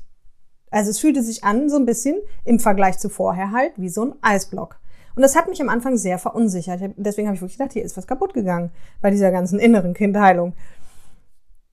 Also 0.71 0.89
es 0.89 0.99
fühlte 0.99 1.21
sich 1.21 1.43
an, 1.43 1.69
so 1.69 1.75
ein 1.75 1.85
bisschen 1.85 2.17
im 2.43 2.59
Vergleich 2.59 2.97
zu 2.97 3.09
vorher 3.09 3.51
halt, 3.51 3.73
wie 3.77 3.89
so 3.89 4.05
ein 4.05 4.15
Eisblock. 4.21 4.79
Und 5.15 5.21
das 5.21 5.35
hat 5.35 5.47
mich 5.47 5.61
am 5.61 5.69
Anfang 5.69 5.97
sehr 5.97 6.19
verunsichert. 6.19 6.81
Deswegen 6.97 7.27
habe 7.27 7.35
ich 7.35 7.41
wirklich 7.41 7.57
gedacht, 7.57 7.73
hier 7.73 7.83
ist 7.83 7.95
was 7.95 8.07
kaputt 8.07 8.33
gegangen 8.33 8.71
bei 9.01 9.11
dieser 9.11 9.31
ganzen 9.31 9.59
inneren 9.59 9.93
Kindheilung. 9.93 10.53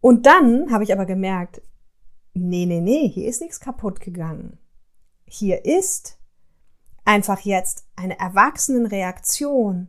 Und 0.00 0.26
dann 0.26 0.70
habe 0.72 0.84
ich 0.84 0.92
aber 0.92 1.06
gemerkt, 1.06 1.60
nee, 2.34 2.66
nee, 2.66 2.80
nee, 2.80 3.08
hier 3.08 3.28
ist 3.28 3.40
nichts 3.40 3.60
kaputt 3.60 4.00
gegangen. 4.00 4.58
Hier 5.24 5.64
ist 5.64 6.18
einfach 7.04 7.40
jetzt 7.40 7.86
eine 7.96 8.18
Erwachsenenreaktion 8.18 9.88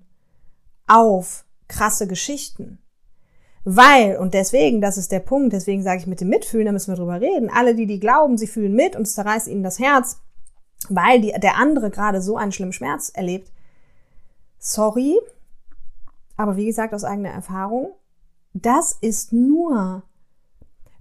auf 0.88 1.46
krasse 1.68 2.08
Geschichten. 2.08 2.80
Weil, 3.66 4.18
und 4.18 4.34
deswegen, 4.34 4.82
das 4.82 4.98
ist 4.98 5.12
der 5.12 5.22
Punkt, 5.22 5.54
deswegen 5.54 5.84
sage 5.84 6.02
ich 6.02 6.08
mit 6.08 6.20
dem 6.20 6.28
Mitfühlen, 6.30 6.66
da 6.66 6.72
müssen 6.72 6.92
wir 6.92 6.98
drüber 6.98 7.22
reden. 7.22 7.50
Alle, 7.50 7.76
die, 7.76 7.88
die 7.88 8.00
glauben, 8.00 8.38
sie 8.38 8.48
fühlen 8.48 8.74
mit 8.74 8.96
und 8.96 9.04
es 9.04 9.14
zerreißt 9.14 9.48
ihnen 9.48 9.64
das 9.64 9.80
Herz, 9.80 10.20
weil 10.90 11.22
die, 11.22 11.32
der 11.32 11.58
andere 11.58 11.90
gerade 11.90 12.22
so 12.22 12.38
einen 12.38 12.52
schlimmen 12.52 12.74
Schmerz 12.74 13.10
erlebt. 13.10 13.52
Sorry, 14.58 15.18
aber 16.38 16.58
wie 16.58 16.66
gesagt, 16.66 16.94
aus 16.94 17.04
eigener 17.04 17.30
Erfahrung, 17.30 17.94
das 18.54 18.94
ist 19.02 19.34
nur, 19.34 20.04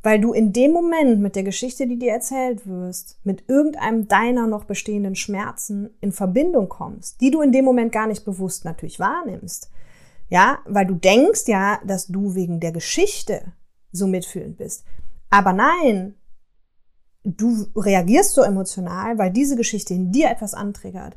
weil 0.02 0.20
du 0.20 0.32
in 0.32 0.52
dem 0.52 0.72
Moment 0.72 1.20
mit 1.20 1.36
der 1.36 1.42
Geschichte, 1.42 1.86
die 1.86 1.98
dir 1.98 2.12
erzählt 2.12 2.66
wirst, 2.66 3.18
mit 3.24 3.48
irgendeinem 3.48 4.08
deiner 4.08 4.46
noch 4.46 4.64
bestehenden 4.64 5.14
Schmerzen 5.14 5.90
in 6.00 6.12
Verbindung 6.12 6.68
kommst, 6.68 7.20
die 7.20 7.30
du 7.30 7.40
in 7.40 7.52
dem 7.52 7.64
Moment 7.64 7.92
gar 7.92 8.06
nicht 8.06 8.24
bewusst 8.24 8.64
natürlich 8.64 8.98
wahrnimmst. 8.98 9.70
Ja, 10.28 10.58
weil 10.66 10.86
du 10.86 10.94
denkst 10.94 11.46
ja, 11.46 11.78
dass 11.84 12.06
du 12.06 12.34
wegen 12.34 12.58
der 12.58 12.72
Geschichte 12.72 13.52
so 13.92 14.06
mitfühlend 14.06 14.56
bist. 14.56 14.84
Aber 15.28 15.52
nein, 15.52 16.14
du 17.24 17.66
reagierst 17.76 18.34
so 18.34 18.42
emotional, 18.42 19.18
weil 19.18 19.30
diese 19.30 19.56
Geschichte 19.56 19.94
in 19.94 20.12
dir 20.12 20.30
etwas 20.30 20.54
antriggert, 20.54 21.16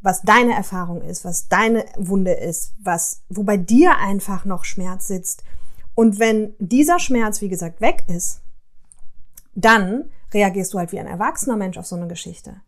was 0.00 0.22
deine 0.22 0.54
Erfahrung 0.54 1.00
ist, 1.02 1.24
was 1.24 1.48
deine 1.48 1.84
Wunde 1.96 2.32
ist, 2.32 2.74
was, 2.82 3.22
wo 3.28 3.42
bei 3.42 3.56
dir 3.56 3.96
einfach 3.98 4.44
noch 4.44 4.64
Schmerz 4.64 5.06
sitzt. 5.06 5.44
Und 5.94 6.18
wenn 6.18 6.54
dieser 6.58 6.98
Schmerz, 6.98 7.40
wie 7.40 7.48
gesagt, 7.48 7.80
weg 7.80 8.04
ist, 8.08 8.40
dann 9.54 10.10
reagierst 10.32 10.74
du 10.74 10.78
halt 10.78 10.92
wie 10.92 10.98
ein 10.98 11.06
erwachsener 11.06 11.56
Mensch 11.56 11.78
auf 11.78 11.86
so 11.86 11.96
eine 11.96 12.08
Geschichte. 12.08 12.60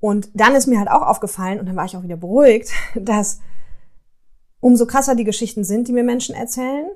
Und 0.00 0.30
dann 0.34 0.54
ist 0.54 0.66
mir 0.66 0.78
halt 0.78 0.90
auch 0.90 1.02
aufgefallen, 1.02 1.60
und 1.60 1.66
dann 1.66 1.76
war 1.76 1.84
ich 1.84 1.96
auch 1.96 2.02
wieder 2.02 2.16
beruhigt, 2.16 2.70
dass 2.94 3.40
umso 4.60 4.86
krasser 4.86 5.14
die 5.14 5.24
Geschichten 5.24 5.64
sind, 5.64 5.88
die 5.88 5.92
mir 5.92 6.04
Menschen 6.04 6.34
erzählen, 6.34 6.88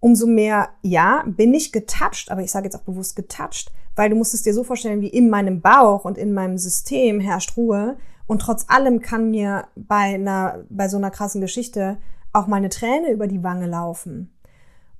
umso 0.00 0.26
mehr, 0.26 0.68
ja, 0.82 1.24
bin 1.26 1.54
ich 1.54 1.72
getouched, 1.72 2.30
aber 2.30 2.42
ich 2.42 2.50
sage 2.50 2.66
jetzt 2.66 2.76
auch 2.76 2.82
bewusst 2.82 3.16
getouched, 3.16 3.72
weil 3.94 4.10
du 4.10 4.16
musst 4.16 4.34
es 4.34 4.42
dir 4.42 4.54
so 4.54 4.62
vorstellen, 4.62 5.00
wie 5.00 5.08
in 5.08 5.30
meinem 5.30 5.60
Bauch 5.60 6.04
und 6.04 6.18
in 6.18 6.34
meinem 6.34 6.58
System 6.58 7.20
herrscht 7.20 7.56
Ruhe. 7.56 7.96
Und 8.26 8.40
trotz 8.40 8.66
allem 8.68 9.00
kann 9.00 9.30
mir 9.30 9.68
bei 9.74 10.14
einer, 10.14 10.64
bei 10.68 10.88
so 10.88 10.96
einer 10.96 11.10
krassen 11.10 11.40
Geschichte 11.40 11.98
auch 12.32 12.46
mal 12.46 12.56
eine 12.56 12.68
Träne 12.68 13.10
über 13.10 13.26
die 13.26 13.42
Wange 13.42 13.66
laufen. 13.66 14.36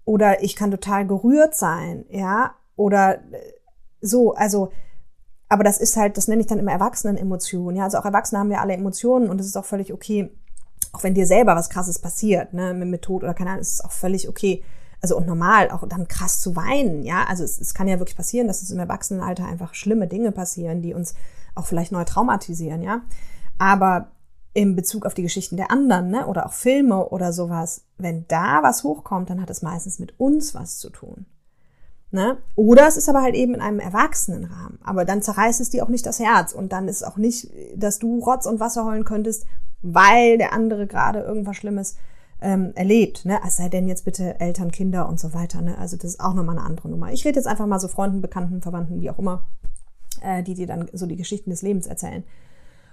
Oder 0.05 0.43
ich 0.43 0.57
kann 0.57 0.71
total 0.71 1.07
gerührt 1.07 1.55
sein, 1.55 2.07
ja, 2.09 2.55
oder 2.77 3.17
äh, 3.33 3.53
so, 4.01 4.35
also, 4.35 4.71
aber 5.49 5.65
das 5.65 5.79
ist 5.79 5.97
halt, 5.97 6.17
das 6.17 6.29
nenne 6.29 6.41
ich 6.41 6.47
dann 6.47 6.61
immer 6.61 6.71
Erwachsenen-Emotionen, 6.73 7.77
ja, 7.77 7.85
also 7.85 7.99
auch 7.99 8.05
Erwachsene 8.05 8.39
haben 8.39 8.53
ja 8.53 8.61
alle 8.61 8.75
Emotionen 8.75 9.29
und 9.29 9.39
das 9.39 9.49
ist 9.49 9.57
auch 9.57 9.65
völlig 9.65 9.93
okay, 9.93 10.31
auch 10.93 11.03
wenn 11.03 11.15
dir 11.15 11.27
selber 11.27 11.57
was 11.57 11.71
krasses 11.71 11.99
passiert, 11.99 12.53
ne, 12.53 12.73
mit, 12.73 12.89
mit 12.89 13.03
Tod 13.03 13.25
oder 13.25 13.35
keine 13.35 13.51
Ahnung, 13.51 13.63
ist 13.63 13.75
es 13.75 13.85
auch 13.85 13.93
völlig 13.93 14.29
okay 14.29 14.63
also 15.07 15.19
und 15.19 15.27
normal, 15.27 15.71
auch 15.71 15.87
dann 15.89 16.09
krass 16.09 16.41
zu 16.41 16.57
weinen, 16.57 17.05
ja. 17.05 17.25
Also 17.29 17.45
es, 17.45 17.61
es 17.61 17.75
kann 17.75 17.87
ja 17.87 17.99
wirklich 18.01 18.17
passieren, 18.17 18.49
dass 18.49 18.61
uns 18.61 18.71
im 18.71 18.79
Erwachsenenalter 18.79 19.47
einfach 19.47 19.75
schlimme 19.75 20.09
Dinge 20.09 20.33
passieren, 20.33 20.83
die 20.83 20.95
uns 20.95 21.15
auch 21.55 21.67
vielleicht 21.67 21.93
neu 21.93 22.05
traumatisieren, 22.05 22.83
ja. 22.83 23.03
Aber 23.59 24.09
in 24.53 24.75
Bezug 24.75 25.07
auf 25.07 25.15
die 25.15 25.23
Geschichten 25.23 25.57
der 25.57 25.71
anderen, 25.71 26.11
ne, 26.11 26.27
oder 26.27 26.47
auch 26.47 26.53
Filme 26.53 27.09
oder 27.11 27.33
sowas, 27.33 27.85
wenn 27.99 28.27
da 28.27 28.63
was 28.63 28.83
hochkommt, 28.85 29.31
dann 29.31 29.41
hat 29.41 29.51
es 29.51 29.63
meistens 29.63 29.99
mit 29.99 30.19
uns 30.19 30.55
was 30.55 30.79
zu 30.79 30.91
tun. 30.91 31.27
Ne? 32.11 32.39
Oder 32.55 32.87
es 32.87 32.97
ist 32.97 33.09
aber 33.09 33.21
halt 33.21 33.35
eben 33.35 33.55
in 33.55 33.61
einem 33.61 33.81
Erwachsenenrahmen. 33.81 34.79
Aber 34.83 35.05
dann 35.05 35.23
zerreißt 35.23 35.61
es 35.61 35.71
dir 35.71 35.85
auch 35.85 35.89
nicht 35.89 36.07
das 36.07 36.21
Herz. 36.21 36.53
Und 36.53 36.73
dann 36.73 36.89
ist 36.89 37.03
auch 37.03 37.17
nicht, 37.17 37.51
dass 37.75 37.99
du 37.99 38.21
Rotz 38.21 38.47
und 38.47 38.61
Wasser 38.61 38.85
heulen 38.85 39.05
könntest, 39.05 39.45
weil 39.83 40.39
der 40.39 40.53
andere 40.53 40.87
gerade 40.87 41.21
irgendwas 41.21 41.57
Schlimmes 41.57 41.97
ähm, 42.41 42.73
erlebt, 42.75 43.25
ne? 43.25 43.41
Es 43.47 43.57
sei 43.57 43.69
denn 43.69 43.89
jetzt 43.89 44.05
bitte 44.05 44.39
Eltern, 44.41 44.71
Kinder 44.71 45.09
und 45.09 45.19
so 45.19 45.33
weiter, 45.33 45.63
ne? 45.63 45.79
Also 45.79 45.97
das 45.97 46.13
ist 46.13 46.21
auch 46.21 46.35
nochmal 46.35 46.59
eine 46.59 46.67
andere 46.67 46.89
Nummer. 46.89 47.13
Ich 47.13 47.25
rede 47.25 47.37
jetzt 47.37 47.47
einfach 47.47 47.67
mal 47.67 47.81
so 47.81 47.89
Freunden, 47.89 48.21
Bekannten, 48.21 48.63
Verwandten, 48.63 49.01
wie 49.01 49.11
auch 49.11 49.19
immer, 49.19 49.47
äh, 50.23 50.43
die 50.43 50.55
dir 50.55 50.67
dann 50.67 50.89
so 50.93 51.07
die 51.07 51.17
Geschichten 51.17 51.51
des 51.51 51.63
Lebens 51.63 51.87
erzählen. 51.87 52.25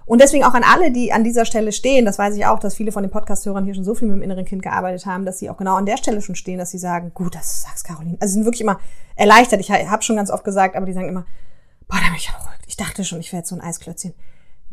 Und 0.05 0.19
deswegen 0.21 0.43
auch 0.43 0.53
an 0.53 0.63
alle, 0.63 0.91
die 0.91 1.13
an 1.13 1.23
dieser 1.23 1.45
Stelle 1.45 1.71
stehen, 1.71 2.05
das 2.05 2.19
weiß 2.19 2.35
ich 2.35 2.45
auch, 2.45 2.59
dass 2.59 2.75
viele 2.75 2.91
von 2.91 3.03
den 3.03 3.11
Podcast-Hörern 3.11 3.63
hier 3.63 3.73
schon 3.73 3.85
so 3.85 3.95
viel 3.95 4.07
mit 4.07 4.17
dem 4.17 4.23
inneren 4.23 4.43
Kind 4.43 4.61
gearbeitet 4.61 5.05
haben, 5.05 5.25
dass 5.25 5.39
sie 5.39 5.49
auch 5.49 5.57
genau 5.57 5.75
an 5.75 5.85
der 5.85 5.97
Stelle 5.97 6.21
schon 6.21 6.35
stehen, 6.35 6.57
dass 6.57 6.71
sie 6.71 6.77
sagen, 6.77 7.11
gut, 7.13 7.35
das 7.35 7.63
sagst 7.63 7.85
Caroline. 7.85 8.17
Also 8.19 8.33
sie 8.33 8.39
sind 8.39 8.45
wirklich 8.45 8.61
immer 8.61 8.79
erleichtert. 9.15 9.61
Ich 9.61 9.71
habe 9.71 10.03
schon 10.03 10.17
ganz 10.17 10.29
oft 10.29 10.43
gesagt, 10.43 10.75
aber 10.75 10.85
die 10.85 10.93
sagen 10.93 11.07
immer, 11.07 11.25
boah, 11.87 11.99
da 11.99 12.07
bin 12.07 12.15
ich 12.17 12.27
ja 12.27 12.37
beruhigt. 12.37 12.63
Ich 12.67 12.75
dachte 12.75 13.05
schon, 13.05 13.19
ich 13.21 13.31
wäre 13.31 13.41
jetzt 13.41 13.49
so 13.49 13.55
ein 13.55 13.61
Eisklötzchen. 13.61 14.13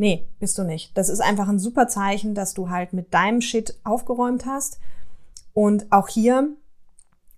Nee, 0.01 0.27
bist 0.39 0.57
du 0.57 0.65
nicht. 0.65 0.97
Das 0.97 1.11
ist 1.11 1.21
einfach 1.21 1.47
ein 1.47 1.59
super 1.59 1.87
Zeichen, 1.87 2.35
dass 2.35 2.55
du 2.55 2.71
halt 2.71 2.95
mit 2.95 3.13
deinem 3.13 3.43
Shit 3.43 3.79
aufgeräumt 3.85 4.47
hast. 4.47 4.81
Und 5.53 5.93
auch 5.93 6.09
hier 6.09 6.57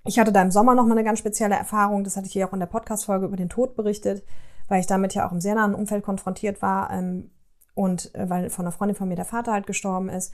Ich 0.05 0.21
hatte 0.21 0.31
da 0.31 0.43
im 0.43 0.53
Sommer 0.53 0.77
noch 0.77 0.85
mal 0.85 0.93
eine 0.93 1.03
ganz 1.03 1.19
spezielle 1.19 1.57
Erfahrung. 1.57 2.05
Das 2.05 2.17
hatte 2.17 2.29
ich 2.29 2.33
hier 2.35 2.47
auch 2.47 2.53
in 2.53 2.61
der 2.61 2.67
Podcast-Folge 2.67 3.27
über 3.27 3.37
den 3.37 3.49
Tod 3.49 3.75
berichtet, 3.75 4.23
weil 4.69 4.79
ich 4.79 4.87
damit 4.87 5.13
ja 5.13 5.27
auch 5.27 5.33
im 5.33 5.41
sehr 5.41 5.57
nahen 5.57 5.75
Umfeld 5.75 6.05
konfrontiert 6.05 6.63
war 6.63 6.93
ähm, 6.93 7.33
und 7.75 8.15
äh, 8.15 8.31
weil 8.31 8.49
von 8.49 8.65
einer 8.65 8.73
Freundin 8.73 8.97
von 8.97 9.09
mir 9.09 9.17
der 9.17 9.25
Vater 9.25 9.53
halt 9.53 9.67
gestorben 9.67 10.09
ist. 10.09 10.33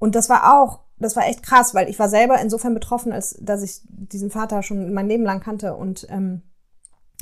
Und 0.00 0.16
das 0.16 0.28
war 0.28 0.60
auch, 0.60 0.80
das 0.96 1.14
war 1.14 1.24
echt 1.28 1.44
krass, 1.44 1.72
weil 1.72 1.88
ich 1.88 2.00
war 2.00 2.08
selber 2.08 2.40
insofern 2.40 2.74
betroffen, 2.74 3.12
als 3.12 3.38
dass 3.40 3.62
ich 3.62 3.80
diesen 3.86 4.30
Vater 4.30 4.64
schon 4.64 4.92
mein 4.92 5.06
Leben 5.06 5.24
lang 5.24 5.38
kannte 5.38 5.76
und 5.76 6.04
ähm, 6.10 6.42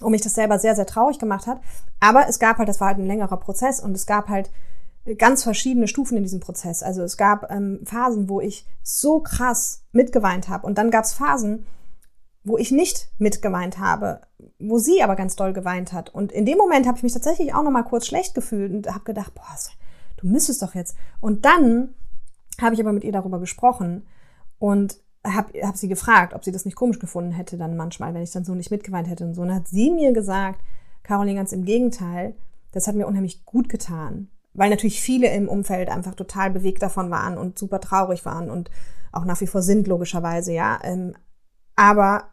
und 0.03 0.11
mich 0.11 0.23
das 0.23 0.35
selber 0.35 0.59
sehr, 0.59 0.75
sehr 0.75 0.87
traurig 0.87 1.19
gemacht 1.19 1.47
hat. 1.47 1.61
Aber 2.01 2.29
es 2.29 2.39
gab 2.39 2.59
halt, 2.59 2.69
das 2.69 2.81
war 2.81 2.89
halt 2.89 2.99
ein 2.99 3.07
längerer 3.07 3.39
Prozess 3.39 3.81
und 3.81 3.93
es 3.93 4.07
gab 4.07 4.29
halt 4.29 4.51
ganz 5.19 5.45
verschiedene 5.45 5.89
Stufen 5.89 6.17
in 6.17 6.25
diesem 6.25 6.41
Prozess. 6.41 6.83
Also 6.83 7.03
es 7.03 7.17
gab 7.17 7.51
ähm, 7.51 7.81
Phasen, 7.85 8.29
wo 8.29 8.41
ich 8.41 8.67
so 8.83 9.21
krass 9.21 9.85
mitgeweint 9.93 10.49
habe 10.49 10.67
und 10.67 10.79
dann 10.79 10.91
gab 10.91 11.05
es 11.05 11.13
Phasen, 11.13 11.67
wo 12.43 12.59
ich 12.59 12.71
nicht 12.71 13.09
mitgeweint 13.19 13.79
habe, 13.79 14.21
wo 14.59 14.79
sie 14.79 15.03
aber 15.03 15.17
ganz 15.17 15.35
doll 15.37 15.53
geweint 15.53 15.93
hat. 15.93 16.15
Und 16.15 16.33
in 16.33 16.47
dem 16.47 16.59
Moment 16.59 16.87
habe 16.87 16.97
ich 16.97 17.03
mich 17.03 17.13
tatsächlich 17.13 17.55
auch 17.55 17.63
noch 17.63 17.71
mal 17.71 17.83
kurz 17.83 18.07
schlecht 18.07 18.35
gefühlt 18.35 18.73
und 18.73 18.89
habe 18.89 19.05
gedacht, 19.05 19.35
boah, 19.35 19.43
du 20.19 20.29
müsstest 20.29 20.63
doch 20.63 20.75
jetzt. 20.75 20.97
Und 21.21 21.45
dann 21.45 21.95
habe 22.61 22.75
ich 22.75 22.81
aber 22.81 22.93
mit 22.93 23.05
ihr 23.05 23.13
darüber 23.13 23.41
gesprochen 23.41 24.07
und 24.59 25.01
habe 25.35 25.61
hab 25.62 25.77
sie 25.77 25.89
gefragt, 25.89 26.35
ob 26.35 26.45
sie 26.45 26.53
das 26.53 26.65
nicht 26.65 26.77
komisch 26.77 26.99
gefunden 26.99 27.33
hätte 27.33 27.57
dann 27.57 27.77
manchmal, 27.77 28.15
wenn 28.15 28.23
ich 28.23 28.31
dann 28.31 28.45
so 28.45 28.55
nicht 28.55 28.71
mitgeweint 28.71 29.09
hätte 29.09 29.25
und 29.25 29.35
so. 29.35 29.43
Und 29.43 29.49
dann 29.49 29.57
hat 29.59 29.69
sie 29.69 29.91
mir 29.91 30.12
gesagt, 30.12 30.61
Caroline, 31.03 31.37
ganz 31.37 31.53
im 31.53 31.65
Gegenteil, 31.65 32.35
das 32.73 32.87
hat 32.89 32.95
mir 32.95 33.07
unheimlich 33.07 33.45
gut 33.45 33.69
getan 33.69 34.29
weil 34.57 34.71
natürlich 34.71 35.01
viele 35.01 35.29
im 35.33 35.49
Umfeld 35.49 35.91
einfach 35.91 36.15
total 36.15 36.51
bewegt 36.51 36.83
davon 36.83 37.11
waren 37.11 37.39
und 37.39 37.59
super 37.59 37.81
traurig 37.81 38.25
waren 38.25 38.51
und 38.51 38.71
auch 39.12 39.25
nach 39.25 39.41
wie 39.41 39.47
vor 39.47 39.62
sind, 39.62 39.87
logischerweise, 39.87 40.53
ja. 40.53 40.79
Ähm, 40.83 41.15
aber 41.77 42.25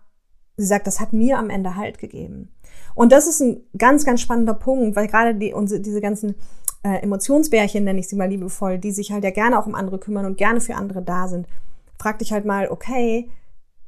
sie 0.57 0.65
sagt, 0.65 0.87
das 0.87 0.99
hat 0.99 1.13
mir 1.13 1.37
am 1.37 1.49
Ende 1.49 1.75
Halt 1.75 1.97
gegeben. 1.97 2.49
Und 2.95 3.11
das 3.11 3.27
ist 3.27 3.41
ein 3.41 3.63
ganz, 3.77 4.05
ganz 4.05 4.21
spannender 4.21 4.53
Punkt, 4.53 4.95
weil 4.95 5.07
gerade 5.07 5.35
die, 5.35 5.53
unsere, 5.53 5.81
diese 5.81 6.01
ganzen 6.01 6.35
äh, 6.83 7.01
Emotionsbärchen, 7.01 7.83
nenne 7.83 7.99
ich 7.99 8.07
sie 8.07 8.15
mal 8.15 8.29
liebevoll, 8.29 8.77
die 8.77 8.91
sich 8.91 9.11
halt 9.11 9.23
ja 9.23 9.31
gerne 9.31 9.59
auch 9.59 9.67
um 9.67 9.75
andere 9.75 9.99
kümmern 9.99 10.25
und 10.25 10.37
gerne 10.37 10.61
für 10.61 10.75
andere 10.75 11.01
da 11.01 11.27
sind, 11.27 11.47
frag 12.03 12.19
dich 12.19 12.33
halt 12.33 12.43
mal, 12.45 12.67
okay, 12.67 13.31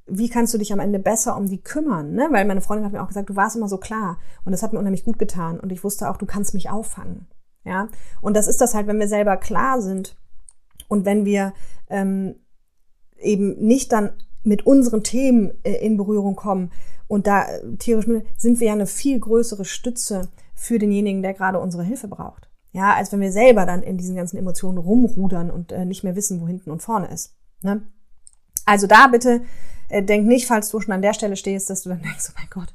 wie 0.08 0.30
kannst 0.30 0.54
du 0.54 0.58
dich 0.58 0.72
am 0.72 0.80
Ende 0.80 1.00
besser 1.00 1.36
um 1.36 1.48
die 1.48 1.62
kümmern? 1.62 2.14
Ne? 2.14 2.28
Weil 2.32 2.46
meine 2.46 2.62
Freundin 2.62 2.86
hat 2.86 2.94
mir 2.94 3.04
auch 3.04 3.10
gesagt, 3.10 3.30
du 3.30 3.36
warst 3.36 3.56
immer 3.56 3.68
so 3.68 3.78
klar. 3.78 4.20
Und 4.46 4.54
das 4.54 4.64
hat 4.64 4.72
mir 4.72 4.80
unheimlich 4.80 5.04
gut 5.04 5.20
getan. 5.20 5.60
Und 5.60 5.72
ich 5.72 5.84
wusste 5.84 6.10
auch, 6.10 6.18
du 6.18 6.26
kannst 6.26 6.54
mich 6.54 6.70
auffangen. 6.70 7.28
Ja, 7.66 7.90
und 8.22 8.36
das 8.38 8.48
ist 8.48 8.62
das 8.62 8.76
halt, 8.76 8.88
wenn 8.88 9.00
wir 9.00 9.08
selber 9.08 9.38
klar 9.38 9.82
sind 9.82 10.16
und 10.88 11.04
wenn 11.04 11.26
wir 11.26 11.54
ähm, 11.90 12.36
eben 13.18 13.58
nicht 13.58 13.92
dann 13.92 14.12
mit 14.44 14.68
unseren 14.68 15.04
Themen 15.04 15.52
äh, 15.64 15.74
in 15.84 15.98
Berührung 15.98 16.36
kommen 16.36 16.72
und 17.08 17.26
da 17.26 17.44
äh, 17.44 17.76
tierisch 17.78 18.06
sind 18.38 18.60
wir 18.60 18.68
ja 18.68 18.74
eine 18.74 18.86
viel 18.86 19.20
größere 19.20 19.66
Stütze 19.66 20.30
für 20.54 20.78
denjenigen, 20.78 21.24
der 21.24 21.34
gerade 21.34 21.60
unsere 21.60 21.84
Hilfe 21.84 22.08
braucht. 22.08 22.52
Ja, 22.72 22.94
als 22.94 23.12
wenn 23.12 23.22
wir 23.22 23.32
selber 23.32 23.66
dann 23.66 23.82
in 23.82 23.98
diesen 23.98 24.16
ganzen 24.16 24.38
Emotionen 24.38 24.78
rumrudern 24.78 25.50
und 25.50 25.72
äh, 25.72 25.86
nicht 25.86 26.04
mehr 26.04 26.16
wissen, 26.16 26.42
wo 26.42 26.48
hinten 26.48 26.70
und 26.70 26.84
vorne 26.84 27.08
ist. 27.08 27.36
Ne? 27.64 27.82
Also 28.66 28.88
da 28.88 29.08
bitte 29.08 29.42
äh, 29.90 30.04
denk 30.04 30.26
nicht, 30.26 30.48
falls 30.48 30.70
du 30.70 30.80
schon 30.80 30.94
an 30.94 31.02
der 31.02 31.14
Stelle 31.14 31.36
stehst, 31.36 31.70
dass 31.70 31.84
du 31.84 31.90
dann 31.90 32.02
denkst, 32.02 32.30
oh 32.30 32.34
mein 32.38 32.50
Gott, 32.50 32.74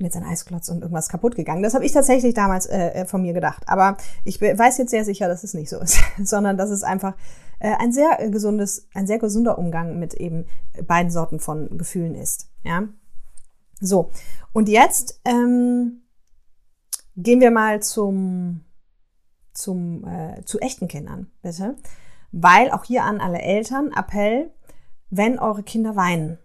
bin 0.00 0.06
jetzt 0.06 0.16
ein 0.16 0.24
Eisklotz 0.24 0.70
und 0.70 0.80
irgendwas 0.80 1.10
kaputt 1.10 1.36
gegangen. 1.36 1.62
Das 1.62 1.74
habe 1.74 1.84
ich 1.84 1.92
tatsächlich 1.92 2.32
damals 2.32 2.64
äh, 2.64 2.88
äh 2.88 3.04
von 3.04 3.20
mir 3.20 3.34
gedacht. 3.34 3.62
Aber 3.66 3.98
ich 4.24 4.40
weiß 4.40 4.78
jetzt 4.78 4.90
sehr 4.90 5.04
sicher, 5.04 5.28
dass 5.28 5.44
es 5.44 5.52
nicht 5.52 5.68
so 5.68 5.78
ist, 5.78 5.98
sondern 6.24 6.56
dass 6.56 6.70
es 6.70 6.82
einfach 6.82 7.14
äh, 7.58 7.74
ein 7.78 7.92
sehr 7.92 8.18
äh, 8.18 8.30
gesundes, 8.30 8.88
ein 8.94 9.06
sehr 9.06 9.18
gesunder 9.18 9.58
Umgang 9.58 9.98
mit 9.98 10.14
eben 10.14 10.46
beiden 10.86 11.10
Sorten 11.10 11.38
von 11.38 11.76
Gefühlen 11.76 12.14
ist. 12.14 12.48
Ja. 12.64 12.84
So. 13.78 14.10
Und 14.52 14.70
jetzt 14.70 15.20
ähm, 15.26 16.00
gehen 17.16 17.40
wir 17.40 17.50
mal 17.50 17.82
zum 17.82 18.64
zum 19.52 20.06
äh, 20.06 20.42
zu 20.44 20.60
echten 20.60 20.88
Kindern, 20.88 21.30
bitte, 21.42 21.76
weil 22.32 22.70
auch 22.70 22.84
hier 22.84 23.04
an 23.04 23.20
alle 23.20 23.42
Eltern 23.42 23.92
Appell, 23.94 24.50
wenn 25.10 25.38
eure 25.38 25.62
Kinder 25.62 25.96
weinen 25.96 26.38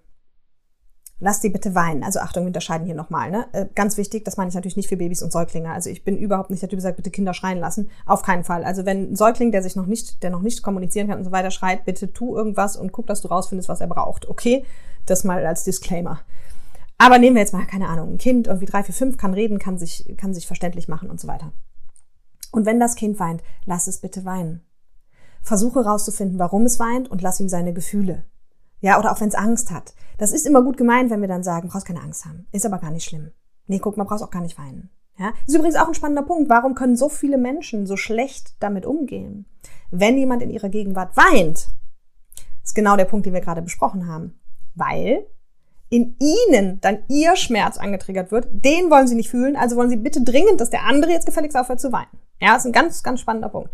Lass 1.19 1.39
die 1.39 1.49
bitte 1.49 1.73
weinen. 1.75 2.03
Also 2.03 2.19
Achtung, 2.19 2.43
wir 2.43 2.47
unterscheiden 2.47 2.85
hier 2.85 2.95
nochmal. 2.95 3.31
Ne? 3.31 3.47
Äh, 3.53 3.65
ganz 3.73 3.95
wichtig, 3.95 4.25
das 4.25 4.35
meine 4.35 4.49
ich 4.49 4.55
natürlich 4.55 4.75
nicht 4.75 4.89
für 4.89 4.97
Babys 4.97 5.21
und 5.21 5.31
Säuglinge. 5.31 5.71
Also 5.71 5.89
ich 5.89 6.03
bin 6.03 6.17
überhaupt 6.17 6.49
nicht 6.49 6.61
der 6.61 6.67
Typ, 6.67 6.77
der 6.77 6.83
sagt, 6.83 6.97
bitte 6.97 7.09
Kinder 7.09 7.33
schreien 7.33 7.59
lassen. 7.59 7.89
Auf 8.05 8.21
keinen 8.21 8.43
Fall. 8.43 8.65
Also 8.65 8.85
wenn 8.85 9.11
ein 9.11 9.15
Säugling, 9.15 9.51
der 9.51 9.63
sich 9.63 9.77
noch 9.77 9.85
nicht, 9.85 10.23
der 10.23 10.29
noch 10.29 10.41
nicht 10.41 10.61
kommunizieren 10.61 11.07
kann 11.07 11.17
und 11.17 11.23
so 11.23 11.31
weiter, 11.31 11.51
schreit, 11.51 11.85
bitte 11.85 12.11
tu 12.11 12.35
irgendwas 12.35 12.75
und 12.75 12.91
guck, 12.91 13.07
dass 13.07 13.21
du 13.21 13.29
rausfindest, 13.29 13.69
was 13.69 13.79
er 13.79 13.87
braucht. 13.87 14.27
Okay? 14.27 14.65
Das 15.05 15.23
mal 15.23 15.45
als 15.45 15.63
Disclaimer. 15.63 16.19
Aber 16.97 17.17
nehmen 17.17 17.35
wir 17.35 17.41
jetzt 17.41 17.53
mal, 17.53 17.65
keine 17.65 17.87
Ahnung, 17.87 18.13
ein 18.13 18.17
Kind, 18.17 18.47
irgendwie 18.47 18.65
drei, 18.65 18.83
vier, 18.83 18.95
fünf, 18.95 19.17
kann 19.17 19.33
reden, 19.33 19.57
kann 19.57 19.77
sich, 19.77 20.13
kann 20.17 20.33
sich 20.33 20.47
verständlich 20.47 20.89
machen 20.89 21.09
und 21.09 21.19
so 21.19 21.27
weiter. 21.29 21.53
Und 22.51 22.65
wenn 22.65 22.79
das 22.79 22.95
Kind 22.95 23.19
weint, 23.19 23.41
lass 23.65 23.87
es 23.87 23.99
bitte 23.99 24.25
weinen. 24.25 24.65
Versuche 25.41 25.85
rauszufinden, 25.85 26.39
warum 26.39 26.65
es 26.65 26.79
weint 26.79 27.09
und 27.09 27.21
lass 27.21 27.39
ihm 27.39 27.49
seine 27.49 27.73
Gefühle. 27.73 28.25
Ja, 28.85 28.99
oder 28.99 29.11
auch 29.11 29.19
wenn 29.19 29.29
es 29.29 29.33
Angst 29.33 29.71
hat. 29.71 29.95
Das 30.19 30.31
ist 30.31 30.45
immer 30.45 30.61
gut 30.61 30.77
gemeint, 30.77 31.09
wenn 31.09 31.19
wir 31.19 31.27
dann 31.27 31.41
sagen, 31.41 31.69
brauchst 31.69 31.87
keine 31.87 32.03
Angst 32.03 32.23
haben. 32.25 32.45
Ist 32.51 32.67
aber 32.67 32.77
gar 32.77 32.91
nicht 32.91 33.03
schlimm. 33.03 33.31
Nee, 33.65 33.79
guck 33.79 33.97
mal, 33.97 34.03
brauchst 34.03 34.23
auch 34.23 34.29
gar 34.29 34.43
nicht 34.43 34.59
weinen. 34.59 34.91
Ja, 35.17 35.33
ist 35.47 35.55
übrigens 35.55 35.75
auch 35.75 35.87
ein 35.87 35.95
spannender 35.95 36.21
Punkt. 36.21 36.51
Warum 36.51 36.75
können 36.75 36.95
so 36.95 37.09
viele 37.09 37.39
Menschen 37.39 37.87
so 37.87 37.97
schlecht 37.97 38.53
damit 38.59 38.85
umgehen? 38.85 39.47
Wenn 39.89 40.19
jemand 40.19 40.43
in 40.43 40.51
ihrer 40.51 40.69
Gegenwart 40.69 41.17
weint, 41.17 41.69
ist 42.63 42.75
genau 42.75 42.95
der 42.95 43.05
Punkt, 43.05 43.25
den 43.25 43.33
wir 43.33 43.41
gerade 43.41 43.63
besprochen 43.63 44.07
haben. 44.07 44.39
Weil 44.75 45.25
in 45.89 46.15
ihnen 46.19 46.79
dann 46.81 46.99
ihr 47.07 47.35
Schmerz 47.37 47.79
angetriggert 47.79 48.31
wird, 48.31 48.49
den 48.51 48.91
wollen 48.91 49.07
sie 49.07 49.15
nicht 49.15 49.31
fühlen, 49.31 49.55
also 49.55 49.77
wollen 49.77 49.89
sie 49.89 49.97
bitte 49.97 50.21
dringend, 50.21 50.61
dass 50.61 50.69
der 50.69 50.83
andere 50.83 51.09
jetzt 51.09 51.25
gefälligst 51.25 51.57
aufhört 51.57 51.81
zu 51.81 51.91
weinen. 51.91 52.19
Ja, 52.39 52.55
ist 52.55 52.67
ein 52.67 52.71
ganz, 52.71 53.01
ganz 53.01 53.19
spannender 53.19 53.49
Punkt. 53.49 53.71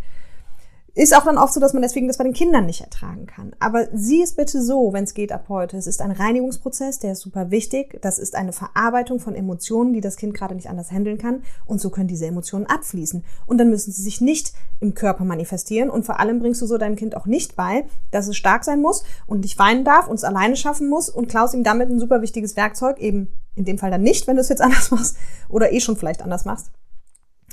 Ist 0.94 1.16
auch 1.16 1.24
dann 1.24 1.38
oft 1.38 1.54
so, 1.54 1.62
dass 1.62 1.72
man 1.72 1.82
deswegen 1.82 2.08
das 2.08 2.18
bei 2.18 2.26
den 2.26 2.34
Kindern 2.34 2.66
nicht 2.66 2.82
ertragen 2.82 3.26
kann. 3.26 3.56
Aber 3.60 3.88
sieh 3.94 4.22
es 4.22 4.34
bitte 4.34 4.62
so, 4.62 4.92
wenn 4.92 5.06
es 5.06 5.14
geht 5.14 5.32
ab 5.32 5.46
heute. 5.48 5.78
Es 5.78 5.88
ist 5.88 6.02
ein 6.02 6.12
Reinigungsprozess, 6.12 7.00
der 7.00 7.14
ist 7.14 7.22
super 7.22 7.50
wichtig. 7.50 7.98
Das 8.02 8.20
ist 8.20 8.36
eine 8.36 8.52
Verarbeitung 8.52 9.20
von 9.20 9.34
Emotionen, 9.34 9.94
die 9.94 10.02
das 10.02 10.18
Kind 10.18 10.34
gerade 10.34 10.54
nicht 10.54 10.70
anders 10.70 10.92
handeln 10.92 11.18
kann. 11.18 11.44
Und 11.66 11.80
so 11.80 11.92
können 11.92 12.10
diese 12.10 12.26
Emotionen 12.26 12.66
abfließen. 12.66 13.24
Und 13.46 13.58
dann 13.58 13.70
müssen 13.70 13.94
sie 13.94 14.02
sich 14.02 14.20
nicht 14.20 14.52
im 14.82 14.94
Körper 14.94 15.24
manifestieren. 15.24 15.90
Und 15.90 16.06
vor 16.06 16.20
allem 16.20 16.40
bringst 16.40 16.62
du 16.62 16.66
so 16.66 16.78
deinem 16.78 16.98
Kind 16.98 17.16
auch 17.16 17.26
nicht 17.26 17.56
bei, 17.56 17.86
dass 18.12 18.28
es 18.28 18.36
stark 18.36 18.66
sein 18.66 18.82
muss 18.82 19.06
und 19.28 19.42
nicht 19.42 19.58
weinen 19.60 19.86
darf 19.86 20.10
und 20.10 20.16
es 20.16 20.26
alleine 20.26 20.58
schaffen 20.58 20.90
muss 20.90 21.08
und 21.08 21.30
klaust 21.30 21.54
ihm 21.54 21.64
damit 21.64 21.90
ein 21.90 22.02
super 22.02 22.22
wichtiges 22.22 22.58
Werkzeug, 22.58 23.00
eben 23.00 23.32
in 23.56 23.64
dem 23.64 23.78
Fall 23.78 23.92
dann 23.92 24.04
nicht, 24.04 24.28
wenn 24.28 24.36
du 24.36 24.42
es 24.42 24.50
jetzt 24.50 24.62
anders 24.62 24.92
machst 24.92 25.16
oder 25.48 25.72
eh 25.72 25.80
schon 25.80 25.96
vielleicht 25.96 26.22
anders 26.22 26.44
machst, 26.44 26.70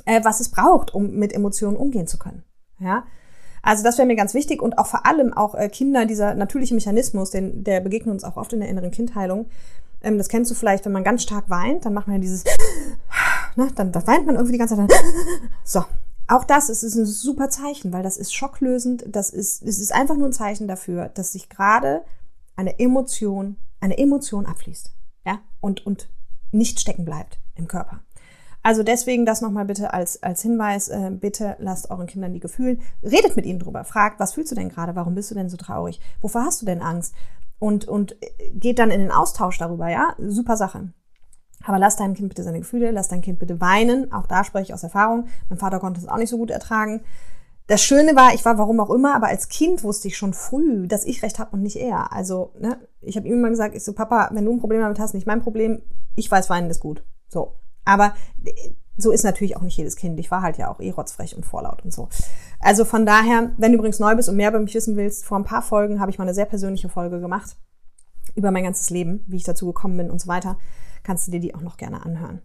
äh, 0.07 0.25
was 0.25 0.41
es 0.41 0.49
braucht, 0.49 0.93
um 0.93 1.13
mit 1.13 1.33
Emotionen 1.33 1.77
umgehen 1.77 2.09
zu 2.09 2.19
können. 2.19 2.43
Ja, 2.81 3.05
also 3.63 3.83
das 3.83 3.99
wäre 3.99 4.07
mir 4.07 4.17
ganz 4.17 4.35
wichtig 4.35 4.63
und 4.63 4.79
auch 4.79 4.87
vor 4.87 5.07
allem 5.07 5.33
auch 5.33 5.55
äh, 5.55 5.69
Kinder, 5.69 6.07
dieser 6.07 6.35
natürliche 6.35 6.75
Mechanismus, 6.75 7.31
den, 7.31 7.65
der 7.65 7.81
begegnet 7.81 8.13
uns 8.13 8.25
auch 8.25 8.37
oft 8.37 8.53
in 8.53 8.61
der 8.61 8.69
inneren 8.69 8.91
Kindheilung. 8.91 9.47
Ähm, 10.03 10.19
das 10.19 10.29
kennst 10.29 10.51
du 10.51 10.55
vielleicht, 10.55 10.85
wenn 10.85 10.93
man 10.93 11.05
ganz 11.05 11.23
stark 11.23 11.51
weint, 11.51 11.85
dann 11.85 11.95
macht 11.95 12.07
man 12.07 12.17
ja 12.17 12.23
dieses, 12.23 12.45
ne, 13.57 13.69
dann, 13.75 13.93
dann 13.93 14.07
weint 14.07 14.27
man 14.27 14.37
irgendwie 14.37 14.53
die 14.53 14.59
ganze 14.59 14.77
Zeit. 14.77 14.93
So, 15.65 15.85
auch 16.29 16.45
das 16.45 16.69
ist, 16.69 16.83
ist 16.83 16.95
ein 16.95 17.07
super 17.07 17.51
Zeichen, 17.51 17.93
weil 17.93 18.03
das 18.03 18.17
ist 18.17 18.35
schocklösend. 18.35 19.05
Das 19.09 19.31
ist, 19.31 19.63
es 19.63 19.79
ist 19.79 19.95
einfach 19.95 20.17
nur 20.17 20.29
ein 20.29 20.33
Zeichen 20.33 20.69
dafür, 20.69 21.09
dass 21.09 21.33
sich 21.33 21.49
gerade 21.49 22.03
eine 22.57 22.79
Emotion, 22.79 23.57
eine 23.81 23.99
Emotion 23.99 24.47
abfließt, 24.47 24.93
ja, 25.27 25.41
und 25.61 25.87
und 25.87 26.09
nicht 26.53 26.81
stecken 26.81 27.05
bleibt 27.05 27.39
im 27.55 27.69
Körper. 27.69 28.01
Also 28.63 28.83
deswegen 28.83 29.25
das 29.25 29.41
nochmal 29.41 29.65
bitte 29.65 29.93
als, 29.93 30.23
als 30.23 30.43
Hinweis, 30.43 30.89
äh, 30.89 31.11
bitte 31.11 31.57
lasst 31.59 31.91
euren 31.91 32.07
Kindern 32.07 32.33
die 32.33 32.41
Gefühle, 32.41 32.79
redet 33.03 33.37
mit 33.37 33.47
ihnen 33.47 33.61
drüber, 33.61 33.85
fragt, 33.85 34.21
was 34.21 34.35
fühlst 34.35 34.51
du 34.51 34.57
denn 34.57 34.69
gerade, 34.69 34.97
warum 34.97 35.15
bist 35.15 35.31
du 35.31 35.35
denn 35.35 35.49
so 35.49 35.57
traurig, 35.57 36.01
wovor 36.21 36.45
hast 36.45 36.63
du 36.63 36.67
denn 36.67 36.83
Angst 36.83 37.15
und, 37.59 37.87
und 37.87 38.21
äh, 38.23 38.51
geht 38.53 38.79
dann 38.79 38.91
in 38.91 39.01
den 39.01 39.13
Austausch 39.13 39.59
darüber, 39.59 39.89
ja, 39.89 40.15
super 40.19 40.57
Sache. 40.57 40.93
Aber 41.65 41.79
lass 41.79 41.97
deinem 41.97 42.15
Kind 42.15 42.29
bitte 42.29 42.45
seine 42.45 42.61
Gefühle, 42.61 42.91
lass 42.91 43.09
dein 43.09 43.21
Kind 43.21 43.39
bitte 43.39 43.61
weinen, 43.61 44.13
auch 44.13 44.27
da 44.27 44.45
spreche 44.45 44.65
ich 44.65 44.75
aus 44.75 44.83
Erfahrung, 44.83 45.27
mein 45.49 45.59
Vater 45.59 45.81
konnte 45.81 46.01
es 46.01 46.09
auch 46.09 46.17
nicht 46.17 46.31
so 46.31 46.39
gut 46.39 46.51
ertragen. 46.51 47.03
Das 47.67 47.83
Schöne 47.83 48.17
war, 48.17 48.33
ich 48.33 48.45
war 48.45 48.57
warum 48.57 48.81
auch 48.81 48.91
immer, 48.91 49.15
aber 49.15 49.27
als 49.27 49.49
Kind 49.49 49.85
wusste 49.85 50.09
ich 50.09 50.17
schon 50.17 50.33
früh, 50.33 50.87
dass 50.87 51.05
ich 51.05 51.23
recht 51.23 51.39
habe 51.39 51.51
und 51.53 51.63
nicht 51.63 51.77
er. 51.77 52.13
Also, 52.13 52.53
ne, 52.59 52.79
ich 53.03 53.17
habe 53.17 53.29
ihm 53.29 53.35
immer 53.35 53.51
gesagt, 53.51 53.75
ich 53.75 53.85
so, 53.85 53.93
Papa, 53.93 54.31
wenn 54.33 54.47
du 54.47 54.53
ein 54.53 54.61
Problem 54.61 54.81
damit 54.81 54.99
hast, 54.99 55.13
nicht 55.13 55.27
mein 55.27 55.43
Problem, 55.43 55.83
ich 56.17 56.31
weiß, 56.31 56.49
weinen 56.49 56.71
ist 56.71 56.81
gut. 56.81 57.05
So, 57.29 57.53
aber 57.89 58.15
äh, 58.45 58.51
so 58.97 59.13
ist 59.13 59.25
natürlich 59.25 59.57
auch 59.57 59.63
nicht 59.63 59.77
jedes 59.77 59.97
Kind. 59.97 60.19
Ich 60.19 60.31
war 60.31 60.43
halt 60.43 60.59
ja 60.59 60.69
auch 60.69 60.81
eh 60.81 60.91
rotzfrech 60.91 61.37
und 61.37 61.47
vorlaut 61.47 61.85
und 61.85 61.93
so. 61.93 62.09
Also 62.59 62.85
von 62.85 63.07
daher, 63.07 63.53
wenn 63.57 63.73
du 63.73 63.79
übrigens 63.79 64.01
neu 64.01 64.15
bist 64.17 64.29
und 64.29 64.37
mehr 64.37 64.51
über 64.51 64.59
mich 64.59 64.75
wissen 64.75 64.97
willst, 64.97 65.25
vor 65.25 65.39
ein 65.39 65.45
paar 65.45 65.63
Folgen 65.63 66.01
habe 66.01 66.11
ich 66.11 66.19
mal 66.19 66.25
eine 66.25 66.35
sehr 66.35 66.47
persönliche 66.47 66.89
Folge 66.89 67.21
gemacht 67.21 67.57
über 68.35 68.51
mein 68.51 68.65
ganzes 68.65 68.91
Leben, 68.91 69.25
wie 69.27 69.37
ich 69.37 69.45
dazu 69.45 69.67
gekommen 69.67 69.97
bin 69.97 70.11
und 70.11 70.21
so 70.21 70.27
weiter. 70.27 70.59
Kannst 71.05 71.27
du 71.27 71.31
dir 71.31 71.41
die 71.41 71.55
auch 71.55 71.61
noch 71.61 71.77
gerne 71.77 72.05
anhören. 72.05 72.43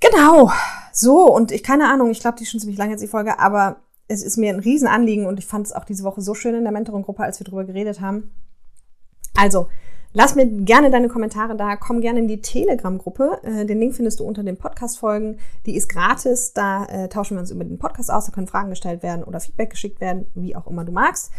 Genau. 0.00 0.50
So, 0.92 1.34
und 1.34 1.50
ich, 1.50 1.62
keine 1.62 1.90
Ahnung, 1.90 2.10
ich 2.10 2.20
glaube, 2.20 2.38
die 2.38 2.44
ist 2.44 2.50
schon 2.50 2.60
ziemlich 2.60 2.78
lange 2.78 2.92
jetzt 2.92 3.02
die 3.02 3.08
Folge, 3.08 3.38
aber 3.38 3.80
es 4.08 4.22
ist 4.22 4.36
mir 4.36 4.54
ein 4.54 4.60
Riesenanliegen 4.60 5.26
und 5.26 5.38
ich 5.40 5.46
fand 5.46 5.66
es 5.66 5.72
auch 5.72 5.84
diese 5.84 6.04
Woche 6.04 6.20
so 6.20 6.34
schön 6.34 6.54
in 6.54 6.62
der 6.62 6.72
Mentoring-Gruppe, 6.72 7.24
als 7.24 7.40
wir 7.40 7.44
drüber 7.44 7.64
geredet 7.64 8.00
haben. 8.00 8.30
Also, 9.34 9.68
Lass 10.18 10.34
mir 10.34 10.46
gerne 10.46 10.90
deine 10.90 11.08
Kommentare 11.08 11.56
da, 11.56 11.76
komm 11.76 12.00
gerne 12.00 12.20
in 12.20 12.26
die 12.26 12.40
Telegram-Gruppe. 12.40 13.38
Äh, 13.42 13.66
den 13.66 13.78
Link 13.78 13.94
findest 13.94 14.18
du 14.18 14.24
unter 14.24 14.42
den 14.42 14.56
Podcast-Folgen. 14.56 15.38
Die 15.66 15.76
ist 15.76 15.88
gratis. 15.88 16.54
Da 16.54 16.86
äh, 16.86 17.10
tauschen 17.10 17.36
wir 17.36 17.40
uns 17.40 17.50
über 17.50 17.64
den 17.64 17.78
Podcast 17.78 18.10
aus. 18.10 18.24
Da 18.24 18.32
können 18.32 18.46
Fragen 18.46 18.70
gestellt 18.70 19.02
werden 19.02 19.24
oder 19.24 19.40
Feedback 19.40 19.68
geschickt 19.68 20.00
werden, 20.00 20.24
wie 20.34 20.56
auch 20.56 20.68
immer 20.68 20.86
du 20.86 20.92
magst. 20.92 21.32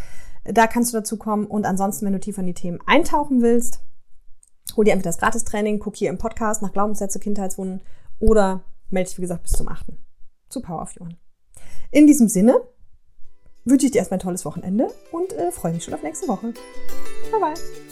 Da 0.43 0.67
kannst 0.67 0.93
du 0.93 0.97
dazu 0.99 1.17
kommen. 1.17 1.47
Und 1.47 1.65
ansonsten, 1.65 2.05
wenn 2.05 2.13
du 2.13 2.19
tiefer 2.19 2.41
in 2.41 2.45
die 2.45 2.53
Themen 2.53 2.77
eintauchen 2.85 3.41
willst, 3.41 3.79
hol 4.75 4.85
dir 4.85 4.91
entweder 4.91 5.09
das 5.09 5.17
Gratis-Training, 5.17 5.79
guck 5.79 5.95
hier 5.95 6.11
im 6.11 6.19
Podcast 6.19 6.61
nach 6.61 6.71
Glaubenssätze, 6.71 7.17
Kindheitswunden 7.17 7.81
oder 8.19 8.63
melde 8.91 9.09
dich, 9.09 9.17
wie 9.17 9.23
gesagt, 9.23 9.41
bis 9.41 9.53
zum 9.53 9.69
8. 9.69 9.87
zu 10.49 10.61
Power 10.61 10.83
of 10.83 10.93
Johann. 10.93 11.17
In 11.89 12.05
diesem 12.05 12.27
Sinne 12.27 12.61
wünsche 13.65 13.87
ich 13.87 13.91
dir 13.93 13.97
erstmal 13.97 14.19
ein 14.19 14.21
tolles 14.21 14.45
Wochenende 14.45 14.91
und 15.11 15.33
äh, 15.33 15.51
freue 15.51 15.73
mich 15.73 15.83
schon 15.83 15.95
auf 15.95 16.03
nächste 16.03 16.27
Woche. 16.27 16.53
Bye 17.31 17.39
bye. 17.41 17.87